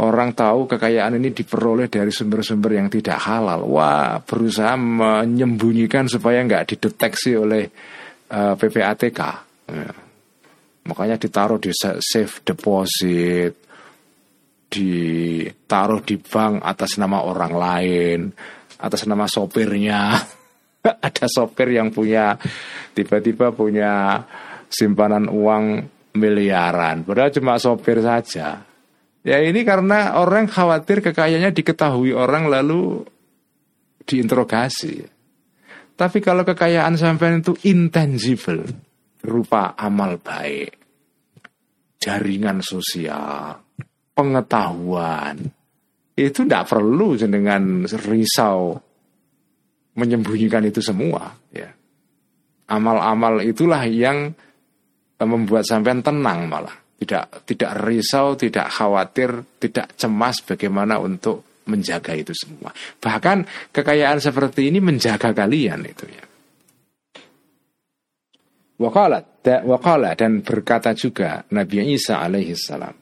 [0.01, 3.69] orang tahu kekayaan ini diperoleh dari sumber-sumber yang tidak halal.
[3.69, 7.69] Wah, berusaha menyembunyikan supaya nggak dideteksi oleh
[8.33, 9.19] uh, eh, PPATK.
[9.69, 9.91] Ya.
[10.83, 13.53] Makanya ditaruh di safe deposit,
[14.67, 18.19] ditaruh di bank atas nama orang lain,
[18.81, 20.17] atas nama sopirnya.
[21.07, 22.35] Ada sopir yang punya
[22.91, 24.19] tiba-tiba punya
[24.67, 25.87] simpanan uang
[26.19, 28.72] miliaran, padahal cuma sopir saja
[29.23, 33.07] Ya ini karena orang khawatir kekayaannya diketahui orang lalu
[34.03, 35.07] diinterogasi.
[35.95, 38.67] Tapi kalau kekayaan sampai itu intangible,
[39.23, 40.75] berupa amal baik,
[42.03, 43.63] jaringan sosial,
[44.11, 45.39] pengetahuan,
[46.19, 48.75] itu tidak perlu dengan risau
[49.95, 51.31] menyembunyikan itu semua.
[51.55, 51.71] Ya.
[52.67, 54.35] Amal-amal itulah yang
[55.23, 62.31] membuat sampean tenang malah tidak tidak risau, tidak khawatir, tidak cemas bagaimana untuk menjaga itu
[62.31, 62.71] semua.
[62.99, 66.23] Bahkan kekayaan seperti ini menjaga kalian itu ya.
[68.83, 72.95] Wakala, dan berkata juga Nabi Isa alaihi salam.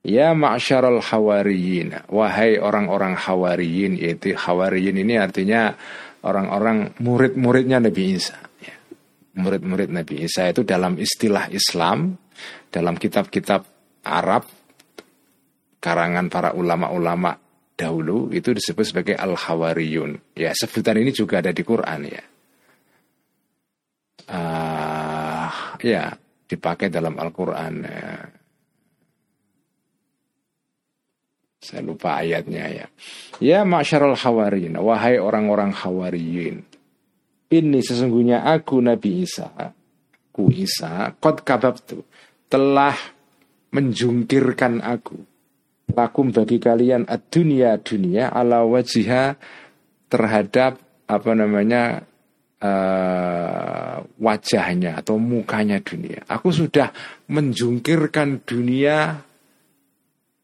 [0.00, 5.76] Ya ma'syarul hawariyin Wahai orang-orang hawariyin Yaitu hawariyin ini artinya
[6.24, 8.36] Orang-orang murid-muridnya Nabi Isa.
[9.30, 12.18] Murid-murid Nabi Isa itu dalam istilah Islam
[12.66, 13.62] dalam kitab-kitab
[14.02, 14.42] Arab
[15.78, 17.38] karangan para ulama-ulama
[17.78, 20.36] dahulu itu disebut sebagai al-hawariyun.
[20.36, 22.22] Ya, sebutan ini juga ada di Quran ya.
[24.30, 25.50] Uh,
[25.82, 26.12] ya,
[26.46, 28.10] dipakai dalam Al-Qur'an ya.
[31.60, 32.86] Saya lupa ayatnya ya.
[33.36, 36.64] Ya masyarul hawariyin, wahai orang-orang hawariyin.
[37.50, 39.50] Ini sesungguhnya aku Nabi Isa,
[40.30, 42.06] ku Isa, kot kababtu
[42.46, 42.94] telah
[43.74, 45.18] menjungkirkan aku
[45.90, 49.34] lakum bagi kalian dunia dunia ala wajiha
[50.06, 50.78] terhadap
[51.10, 52.06] apa namanya
[52.62, 56.22] uh, wajahnya atau mukanya dunia.
[56.30, 56.94] Aku sudah
[57.26, 59.26] menjungkirkan dunia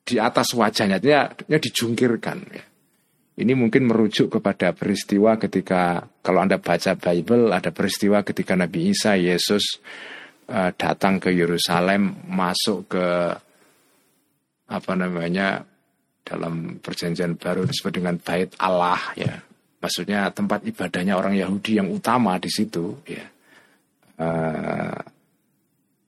[0.07, 2.39] di atas wajahnya, artinya dijungkirkan.
[2.51, 2.65] Ya.
[3.37, 9.13] Ini mungkin merujuk kepada peristiwa ketika kalau anda baca Bible ada peristiwa ketika Nabi Isa
[9.13, 9.77] Yesus
[10.49, 13.07] uh, datang ke Yerusalem masuk ke
[14.67, 15.69] apa namanya
[16.27, 19.37] dalam perjanjian baru disebut dengan bait Allah ya.
[19.85, 23.25] Maksudnya tempat ibadahnya orang Yahudi yang utama di situ ya.
[24.17, 24.97] Uh,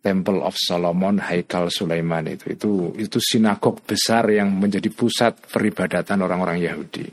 [0.09, 6.65] Temple of Solomon Haikal Sulaiman itu itu itu sinagog besar yang menjadi pusat peribadatan orang-orang
[6.65, 7.05] Yahudi.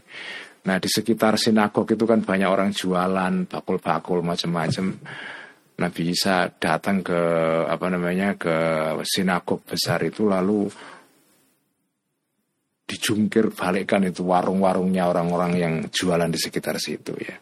[0.64, 4.96] Nah di sekitar sinagog itu kan banyak orang jualan bakul-bakul macam-macam.
[5.76, 7.20] Nabi Isa datang ke
[7.68, 8.56] apa namanya ke
[9.04, 10.72] sinagog besar itu lalu
[12.88, 17.36] dijungkir balikkan itu warung-warungnya orang-orang yang jualan di sekitar situ ya.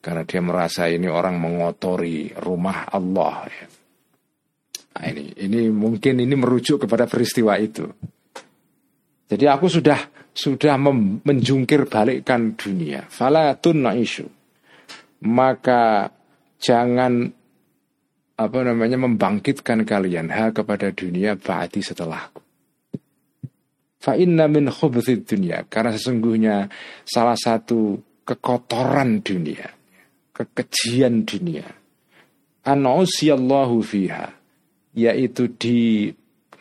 [0.00, 3.83] Karena dia merasa ini orang mengotori rumah Allah ya.
[4.94, 7.82] Nah, ini ini mungkin ini merujuk kepada peristiwa itu.
[9.26, 9.98] Jadi aku sudah
[10.30, 10.78] sudah
[11.26, 13.06] menjungkir balikkan dunia.
[13.10, 13.58] Fala
[13.98, 14.26] isu
[15.24, 16.12] maka
[16.60, 17.32] jangan
[18.34, 22.42] apa namanya membangkitkan kalian ha kepada dunia ba'di setelahku.
[24.04, 26.68] Fa inna min khubthid dunia karena sesungguhnya
[27.08, 29.70] salah satu kekotoran dunia,
[30.36, 31.64] kekejian dunia.
[32.64, 34.43] An'usiyallahu fiha
[34.94, 36.10] yaitu di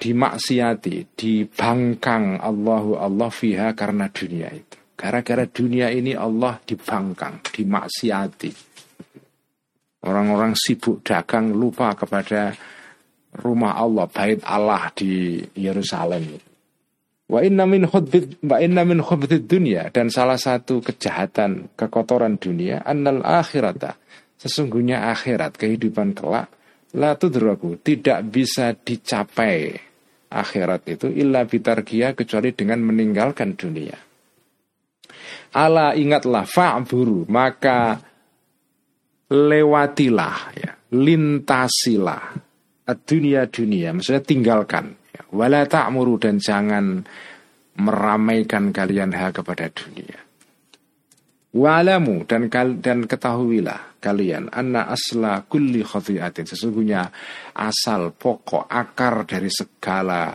[0.03, 4.77] dimaksiati, dibangkang Allahu Allah fiha karena dunia itu.
[4.99, 8.51] Gara-gara dunia ini Allah dibangkang, dimaksiati.
[10.03, 12.51] Orang-orang sibuk dagang lupa kepada
[13.39, 16.35] rumah Allah, bait Allah di Yerusalem.
[17.23, 18.99] Wa inna min khubthid wa inna min
[19.47, 23.95] dunia dan salah satu kejahatan kekotoran dunia annal akhirata
[24.37, 26.51] sesungguhnya akhirat kehidupan kelak
[26.97, 29.73] la tudraku tidak bisa dicapai
[30.33, 33.97] akhirat itu illa bitargia kecuali dengan meninggalkan dunia.
[35.53, 38.01] Ala ingatlah fa'buru maka
[39.29, 42.43] lewatilah ya, lintasilah
[42.83, 45.23] dunia dunia maksudnya tinggalkan ya.
[45.31, 46.99] wala ta'muru dan jangan
[47.79, 50.19] meramaikan kalian ha kepada dunia.
[51.53, 52.49] Wa'lamu dan
[52.81, 57.13] dan ketahuilah kalian anna asla kulli khati'atin sesungguhnya
[57.53, 60.33] asal pokok akar dari segala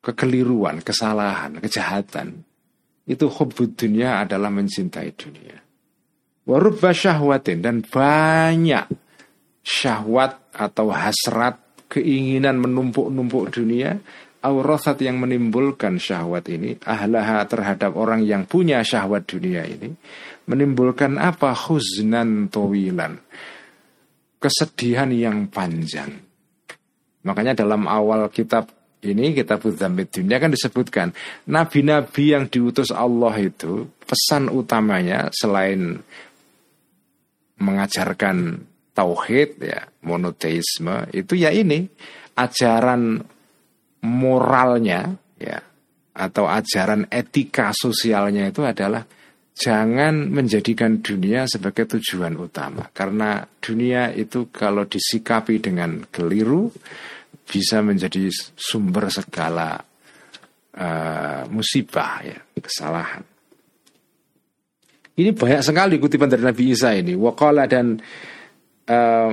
[0.00, 2.48] kekeliruan, kesalahan, kejahatan
[3.04, 5.56] itu hubbud dunia adalah mencintai dunia.
[6.48, 8.88] Warubba syahwatin dan banyak
[9.60, 11.60] syahwat atau hasrat
[11.92, 14.00] keinginan menumpuk-numpuk dunia
[14.42, 19.94] aurasat yang menimbulkan syahwat ini ahlaha terhadap orang yang punya syahwat dunia ini
[20.48, 21.52] menimbulkan apa?
[21.52, 23.18] Huznan towilan
[24.38, 26.14] kesedihan yang panjang.
[27.26, 28.70] Makanya dalam awal kitab
[29.02, 31.14] ini kita Dzambit dunia kan disebutkan
[31.46, 36.02] nabi-nabi yang diutus Allah itu pesan utamanya selain
[37.62, 41.86] mengajarkan tauhid ya monoteisme itu ya ini
[42.34, 43.22] ajaran
[44.04, 45.58] moralnya ya
[46.18, 49.06] atau ajaran etika sosialnya itu adalah
[49.54, 56.70] jangan menjadikan dunia sebagai tujuan utama karena dunia itu kalau disikapi dengan keliru
[57.48, 59.80] bisa menjadi sumber segala
[60.76, 63.24] uh, musibah ya kesalahan.
[65.18, 67.18] Ini banyak sekali kutipan dari Nabi Isa ini.
[67.18, 67.98] Wakala dan
[68.86, 69.32] uh,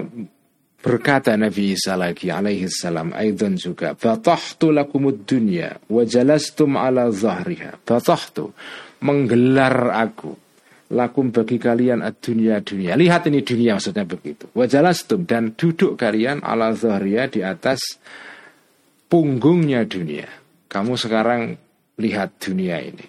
[0.86, 7.82] berkata Nabi Isa lagi alaihi salam aidan juga batahtu lakumud dunya wa jalastum ala zahriha
[7.82, 8.54] batahtu
[9.02, 10.46] menggelar aku
[10.94, 12.94] lakum bagi kalian dunia dunia.
[12.94, 14.46] Lihat ini dunia maksudnya begitu.
[14.54, 17.98] Wajalastum dan duduk kalian ala zahriya di atas
[19.10, 20.30] punggungnya dunia.
[20.70, 21.58] Kamu sekarang
[21.98, 23.08] lihat dunia ini.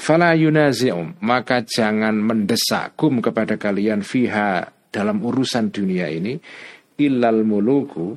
[0.00, 6.36] Fala yunazi'um, maka jangan mendesak kum kepada kalian fiha dalam urusan dunia ini
[7.00, 8.12] illal muluku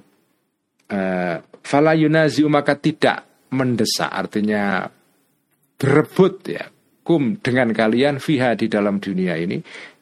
[0.89, 4.89] uh, fala yunazi'um maka tidak mendesak artinya
[5.77, 6.65] berebut ya
[7.05, 9.61] kum dengan kalian fiha di dalam dunia ini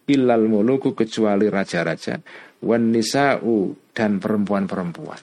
[0.10, 2.20] ilal muluku kecuali raja-raja
[2.62, 5.22] wan nisa'u dan perempuan-perempuan.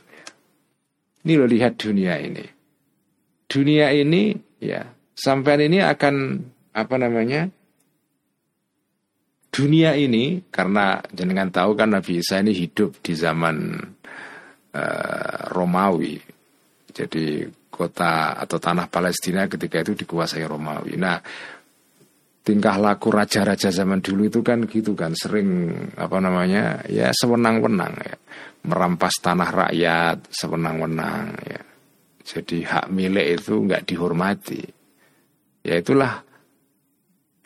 [1.25, 2.45] Ini lo lihat dunia ini.
[3.49, 4.85] Dunia ini ya
[5.17, 6.15] sampai ini akan
[6.75, 7.49] apa namanya?
[9.49, 13.57] Dunia ini karena jenengan tahu kan Nabi Isa ini hidup di zaman
[14.77, 16.21] uh, Romawi.
[16.93, 20.99] Jadi kota atau tanah Palestina ketika itu dikuasai Romawi.
[20.99, 21.17] Nah,
[22.49, 25.69] tingkah laku raja-raja zaman dulu itu kan gitu kan sering
[26.01, 28.17] apa namanya ya sewenang-wenang ya
[28.65, 31.61] merampas tanah rakyat sewenang-wenang ya
[32.25, 34.65] jadi hak milik itu nggak dihormati
[35.61, 36.25] ya itulah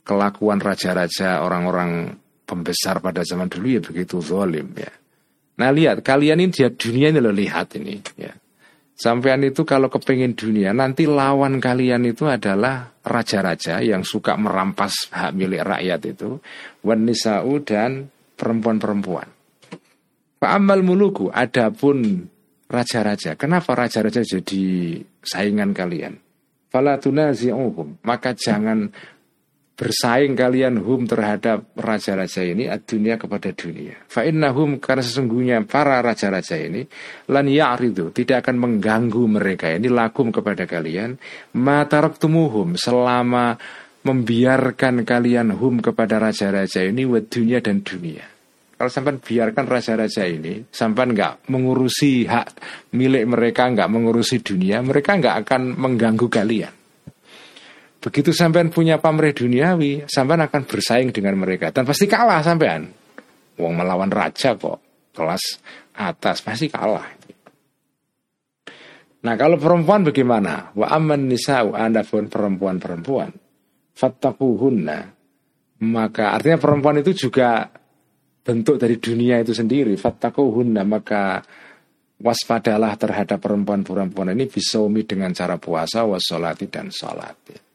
[0.03, 4.92] kelakuan raja-raja orang-orang pembesar pada zaman dulu ya begitu zolim ya
[5.59, 8.32] nah lihat kalian ini dia dunia ini lo lihat ini ya
[8.92, 15.34] Sampean itu kalau kepingin dunia nanti lawan kalian itu adalah raja-raja yang suka merampas hak
[15.34, 16.38] milik rakyat itu
[16.86, 19.26] wanisau dan perempuan-perempuan.
[20.38, 22.30] Pak Amal muluku adapun
[22.70, 23.34] raja-raja.
[23.34, 26.22] Kenapa raja-raja jadi saingan kalian?
[26.70, 27.34] Falatuna
[28.07, 28.86] maka jangan
[29.72, 33.96] bersaing kalian hum terhadap raja-raja ini dunia kepada dunia.
[34.04, 36.84] Fa hum karena sesungguhnya para raja-raja ini
[37.32, 41.16] lan ya'ridu tidak akan mengganggu mereka ini lakum kepada kalian
[41.56, 43.56] mataraktumuhum selama
[44.02, 48.26] membiarkan kalian hum kepada raja-raja ini wa dunia dan dunia.
[48.82, 52.48] Kalau sampai biarkan raja-raja ini, sampai nggak mengurusi hak
[52.98, 56.81] milik mereka, nggak mengurusi dunia, mereka nggak akan mengganggu kalian.
[58.03, 62.90] Begitu sampean punya pamrih duniawi, sampean akan bersaing dengan mereka dan pasti kalah sampean.
[63.57, 64.82] Wong melawan raja kok
[65.14, 65.62] kelas
[65.94, 67.22] atas pasti kalah.
[69.22, 70.74] Nah kalau perempuan bagaimana?
[70.74, 73.30] Wa aman nisa'u anda pun perempuan-perempuan.
[73.94, 74.98] Fattakuhunna.
[75.82, 77.70] Maka artinya perempuan itu juga
[78.42, 79.94] bentuk dari dunia itu sendiri.
[79.94, 80.82] Fattakuhunna.
[80.82, 81.38] Maka
[82.18, 87.71] waspadalah terhadap perempuan-perempuan ini bisaumi dengan cara puasa, wasolati dan sholat.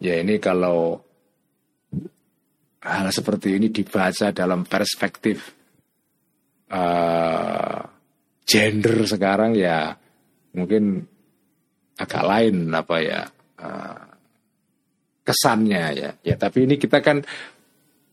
[0.00, 0.96] Ini kalau
[2.80, 5.52] hal seperti ini dibaca dalam perspektif
[6.72, 7.80] uh,
[8.48, 9.92] gender sekarang ya
[10.56, 11.04] mungkin
[12.00, 13.20] agak lain apa ya
[13.60, 14.10] uh,
[15.30, 16.10] kesannya ya.
[16.24, 17.22] Ya tapi ini kita kan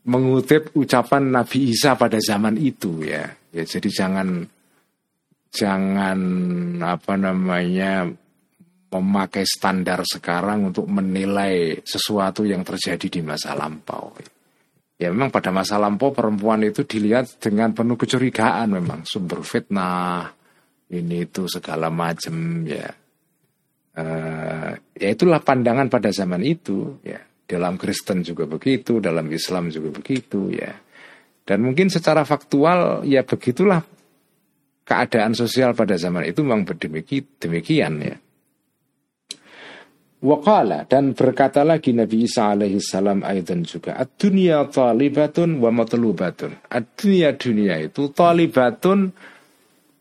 [0.07, 3.31] mengutip ucapan Nabi Isa pada zaman itu ya.
[3.55, 4.45] Ya jadi jangan
[5.49, 6.19] jangan
[6.83, 8.11] apa namanya
[8.87, 14.15] memakai standar sekarang untuk menilai sesuatu yang terjadi di masa lampau.
[14.97, 20.33] Ya memang pada masa lampau perempuan itu dilihat dengan penuh kecurigaan memang sumber fitnah
[20.89, 22.87] ini itu segala macam ya.
[23.97, 27.19] Uh, ya itulah pandangan pada zaman itu ya.
[27.47, 30.75] Dalam Kristen juga begitu, dalam Islam juga begitu ya.
[31.47, 33.79] Dan mungkin secara faktual ya begitulah
[34.83, 38.15] keadaan sosial pada zaman itu memang demikian ya.
[40.17, 46.57] Waqala dan berkata lagi Nabi Isa alaihi salam aidan juga ad-dunya talibatun wa matlubatun.
[46.73, 49.13] Ad-dunya dunia itu talibatun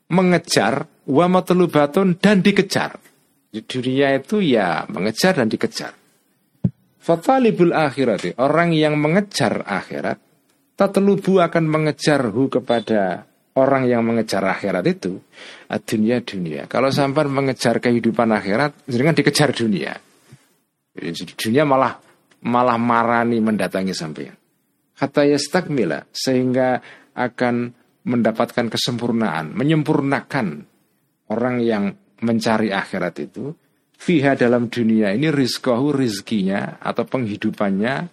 [0.08, 2.96] mengejar wa matlubatun dan dikejar.
[3.52, 5.92] Dunia itu ya mengejar dan dikejar.
[6.96, 10.16] Fatalibul akhirat orang yang mengejar akhirat
[10.80, 15.18] tatlubu akan mengejar hu kepada orang yang mengejar akhirat itu
[15.66, 16.68] dunia dunia.
[16.68, 19.96] Kalau sampai mengejar kehidupan akhirat, dengan dikejar dunia.
[21.36, 21.96] Dunia malah
[22.44, 24.36] malah marani mendatangi sampean.
[24.96, 26.80] Kata yastakmila sehingga
[27.12, 27.72] akan
[28.06, 30.64] mendapatkan kesempurnaan, menyempurnakan
[31.28, 31.92] orang yang
[32.24, 33.52] mencari akhirat itu
[33.96, 38.08] fiha dalam dunia ini rizkohu rizkinya atau penghidupannya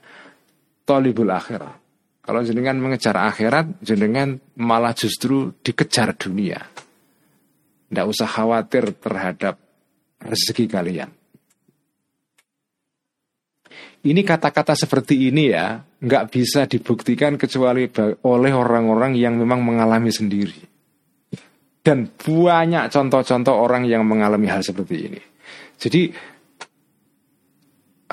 [0.84, 1.83] tolibul akhirat.
[2.24, 6.64] Kalau jenengan mengejar akhirat, jenengan malah justru dikejar dunia.
[7.92, 9.60] Tidak usah khawatir terhadap
[10.24, 11.12] rezeki kalian.
[14.04, 17.88] Ini kata-kata seperti ini ya nggak bisa dibuktikan kecuali
[18.28, 20.60] oleh orang-orang yang memang mengalami sendiri.
[21.84, 25.22] Dan banyak contoh-contoh orang yang mengalami hal seperti ini.
[25.76, 26.02] Jadi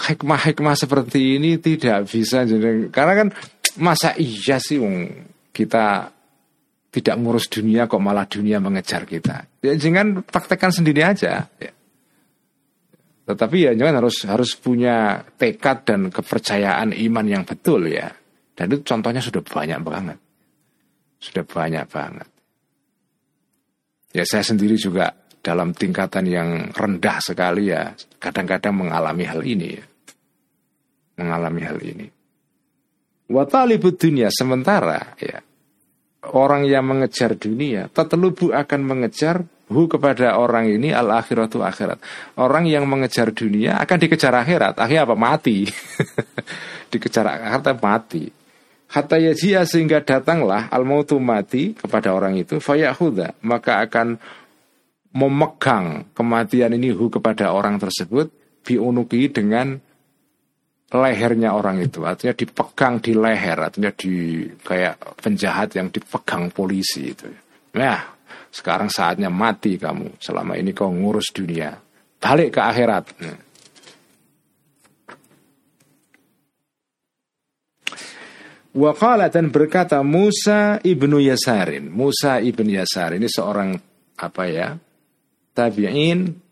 [0.01, 3.29] hikmah-hikmah seperti ini tidak bisa jadi karena kan
[3.79, 4.81] masa iya sih
[5.55, 6.11] kita
[6.91, 9.47] tidak ngurus dunia kok malah dunia mengejar kita.
[9.63, 11.47] Ya jangan praktekkan sendiri aja.
[11.63, 11.73] Ya.
[13.31, 18.11] Tetapi ya jangan harus harus punya tekad dan kepercayaan iman yang betul ya.
[18.59, 20.19] Dan itu contohnya sudah banyak banget.
[21.23, 22.29] Sudah banyak banget.
[24.11, 29.85] Ya saya sendiri juga dalam tingkatan yang rendah sekali ya kadang-kadang mengalami hal ini ya.
[31.23, 32.20] Mengalami hal ini.
[33.31, 35.39] Watalibud dunia sementara ya
[36.35, 42.03] orang yang mengejar dunia tetelubu akan mengejar hu kepada orang ini al akhiratu akhirat.
[42.37, 44.75] Orang yang mengejar dunia akan dikejar akhirat.
[44.83, 45.15] Akhirnya apa?
[45.15, 45.71] Mati.
[46.91, 48.25] dikejar akhirat mati.
[48.91, 54.19] Hatta yajia sehingga datanglah al mautu mati kepada orang itu fayahuda maka akan
[55.15, 58.35] memegang kematian ini hu kepada orang tersebut
[58.67, 59.79] biunuki dengan
[60.91, 67.31] lehernya orang itu artinya dipegang di leher artinya di kayak penjahat yang dipegang polisi itu
[67.79, 68.21] nah
[68.51, 70.19] sekarang saatnya mati kamu.
[70.19, 71.79] Selama ini kau ngurus dunia.
[72.19, 73.05] Balik ke akhirat.
[78.71, 81.91] Wakala dan berkata Musa ibnu Yasarin.
[81.91, 83.75] Musa ibnu Yasar ini seorang
[84.19, 84.75] apa ya?
[85.55, 86.50] Tabi'in.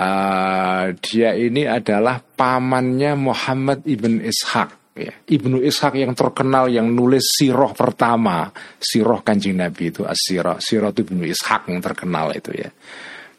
[0.00, 7.36] Uh, dia ini adalah pamannya Muhammad ibn Ishaq ya, Ibnu Ishaq yang terkenal yang nulis
[7.36, 8.48] siroh pertama
[8.80, 12.72] siroh kanjeng Nabi itu asiroh siroh itu Ibnu Ishaq yang terkenal itu ya.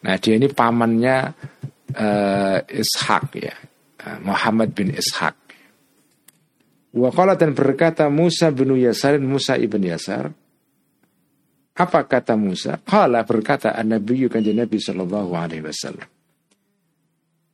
[0.05, 1.33] Nah dia ini pamannya
[1.97, 3.55] uh, Ishaq ya.
[3.97, 5.33] Uh, Muhammad bin Ishaq.
[6.93, 10.29] Wakala dan berkata Musa bin Yasar Musa ibn Yasar.
[11.73, 12.77] Apa kata Musa?
[12.83, 16.20] Kala berkata An-Nabi kanjeng Nabi Sallallahu Alaihi Wasallam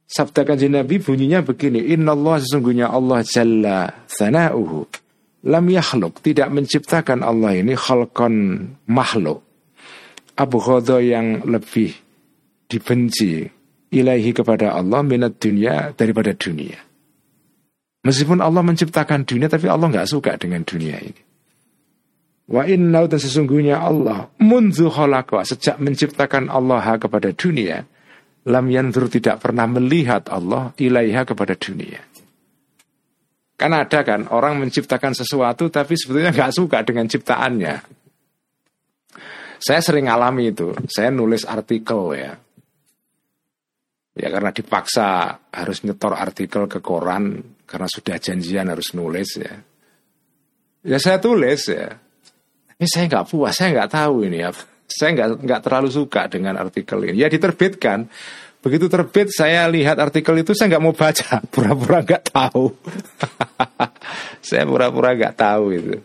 [0.07, 4.87] Sabda kanjeng Nabi bunyinya begini, Inna Allah sesungguhnya Allah Jalla Thana'uhu
[5.47, 8.33] Lam yakhluk, tidak menciptakan Allah ini khalqan
[8.89, 9.43] makhluk
[10.37, 11.93] Abu Khodo yang lebih
[12.67, 13.47] dibenci
[13.93, 16.77] ilaihi kepada Allah minat dunia daripada dunia.
[18.03, 21.21] Meskipun Allah menciptakan dunia tapi Allah nggak suka dengan dunia ini.
[22.47, 24.87] Wa inna dan sesungguhnya Allah munzu
[25.43, 27.83] sejak menciptakan Allah kepada dunia
[28.47, 31.99] lam yanzur tidak pernah melihat Allah ilaiha kepada dunia.
[33.57, 37.75] Kan ada kan orang menciptakan sesuatu tapi sebetulnya nggak suka dengan ciptaannya.
[39.57, 40.71] Saya sering alami itu.
[40.85, 42.37] Saya nulis artikel ya.
[44.17, 49.53] Ya karena dipaksa harus nyetor artikel ke koran karena sudah janjian harus nulis ya.
[50.85, 51.97] Ya saya tulis ya
[52.77, 54.53] ini saya nggak puas, saya nggak tahu ini ya.
[54.87, 57.19] Saya nggak nggak terlalu suka dengan artikel ini.
[57.19, 58.07] Ya diterbitkan.
[58.57, 62.73] Begitu terbit saya lihat artikel itu saya nggak mau baca, pura-pura nggak tahu.
[64.47, 65.95] saya pura-pura nggak tahu itu.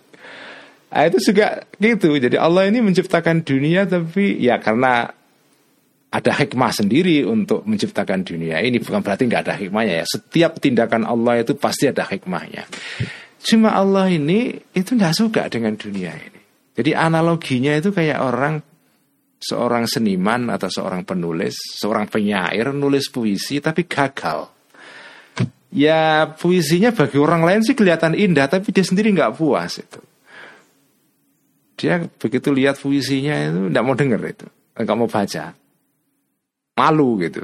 [0.93, 2.13] Nah, itu juga gitu.
[2.21, 5.09] Jadi Allah ini menciptakan dunia tapi ya karena
[6.13, 10.07] ada hikmah sendiri untuk menciptakan dunia ini bukan berarti nggak ada hikmahnya ya.
[10.07, 12.69] Setiap tindakan Allah itu pasti ada hikmahnya.
[13.41, 16.41] Cuma Allah ini itu nggak suka dengan dunia ini.
[16.77, 18.61] Jadi analoginya itu kayak orang
[19.43, 24.49] seorang seniman atau seorang penulis, seorang penyair nulis puisi tapi gagal.
[25.73, 30.01] Ya puisinya bagi orang lain sih kelihatan indah tapi dia sendiri nggak puas itu.
[31.81, 34.47] Dia begitu lihat puisinya itu nggak mau denger itu,
[34.79, 35.45] nggak mau baca,
[36.79, 37.43] malu gitu.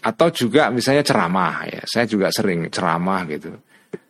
[0.00, 3.52] Atau juga misalnya ceramah ya, saya juga sering ceramah gitu.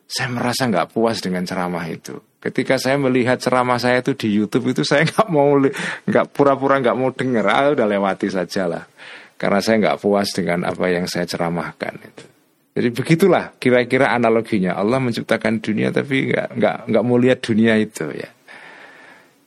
[0.06, 2.20] Saya merasa nggak puas dengan ceramah itu.
[2.36, 5.56] Ketika saya melihat ceramah saya itu di YouTube itu saya nggak mau
[6.06, 8.84] nggak pura-pura nggak mau dengar, ah, udah lewati saja lah.
[9.36, 12.24] Karena saya nggak puas dengan apa yang saya ceramahkan itu.
[12.76, 18.04] Jadi begitulah kira-kira analoginya Allah menciptakan dunia tapi nggak nggak nggak mau lihat dunia itu
[18.12, 18.28] ya.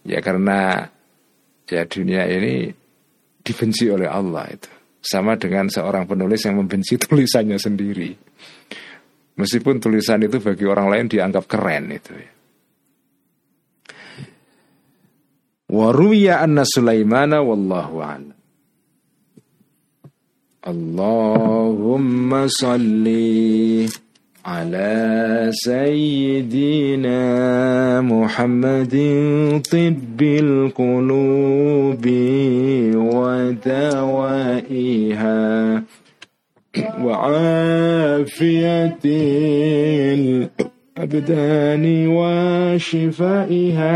[0.01, 0.89] Ya karena
[1.69, 2.73] ya dunia ini
[3.45, 4.69] dibenci oleh Allah itu.
[4.99, 8.11] Sama dengan seorang penulis yang membenci tulisannya sendiri.
[9.37, 12.38] Meskipun tulisan itu bagi orang lain dianggap keren itu ya.
[15.69, 18.31] وروي أن سليمان والله أعلم.
[20.67, 23.07] اللهم صل
[24.45, 27.21] على سيدنا
[28.01, 28.95] محمد
[29.71, 32.05] طب القلوب
[34.39, 35.83] ودوائها
[37.03, 38.99] وعافية
[40.97, 43.95] الأبدان وشفائها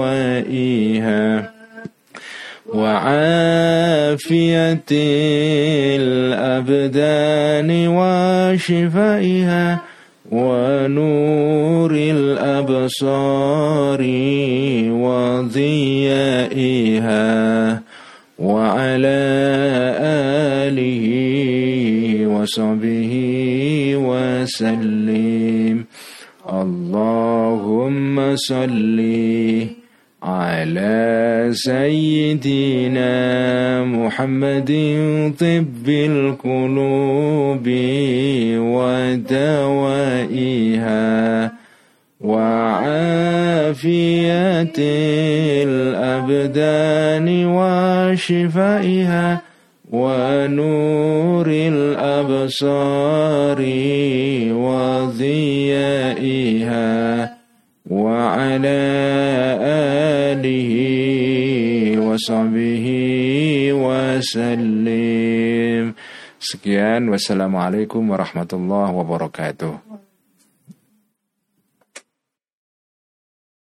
[0.00, 1.24] ودوائها
[2.74, 4.20] وعافية
[6.00, 9.64] الأبدان وشفائها
[10.30, 14.00] ونور الأبصار
[15.04, 16.50] وضيائها
[18.38, 19.20] وعلى
[20.64, 21.06] آله
[22.26, 23.12] وصحبه
[23.96, 25.76] وسلم.
[26.50, 26.79] اللهم
[28.34, 29.00] صل
[30.22, 33.14] على سيدنا
[33.84, 34.70] محمد
[35.40, 37.68] طب القلوب
[39.80, 41.00] ودوائها
[42.20, 43.70] وعافية
[45.64, 47.28] الأبدان
[48.10, 49.40] وشفائها
[49.92, 52.80] ونور الأبصار
[54.54, 55.90] وضيائها.
[58.39, 58.79] وعلى
[60.31, 60.71] آله
[61.99, 62.85] وصحبه
[63.85, 65.85] وسلم
[66.45, 69.88] Sekian wassalamualaikum warahmatullahi wabarakatuh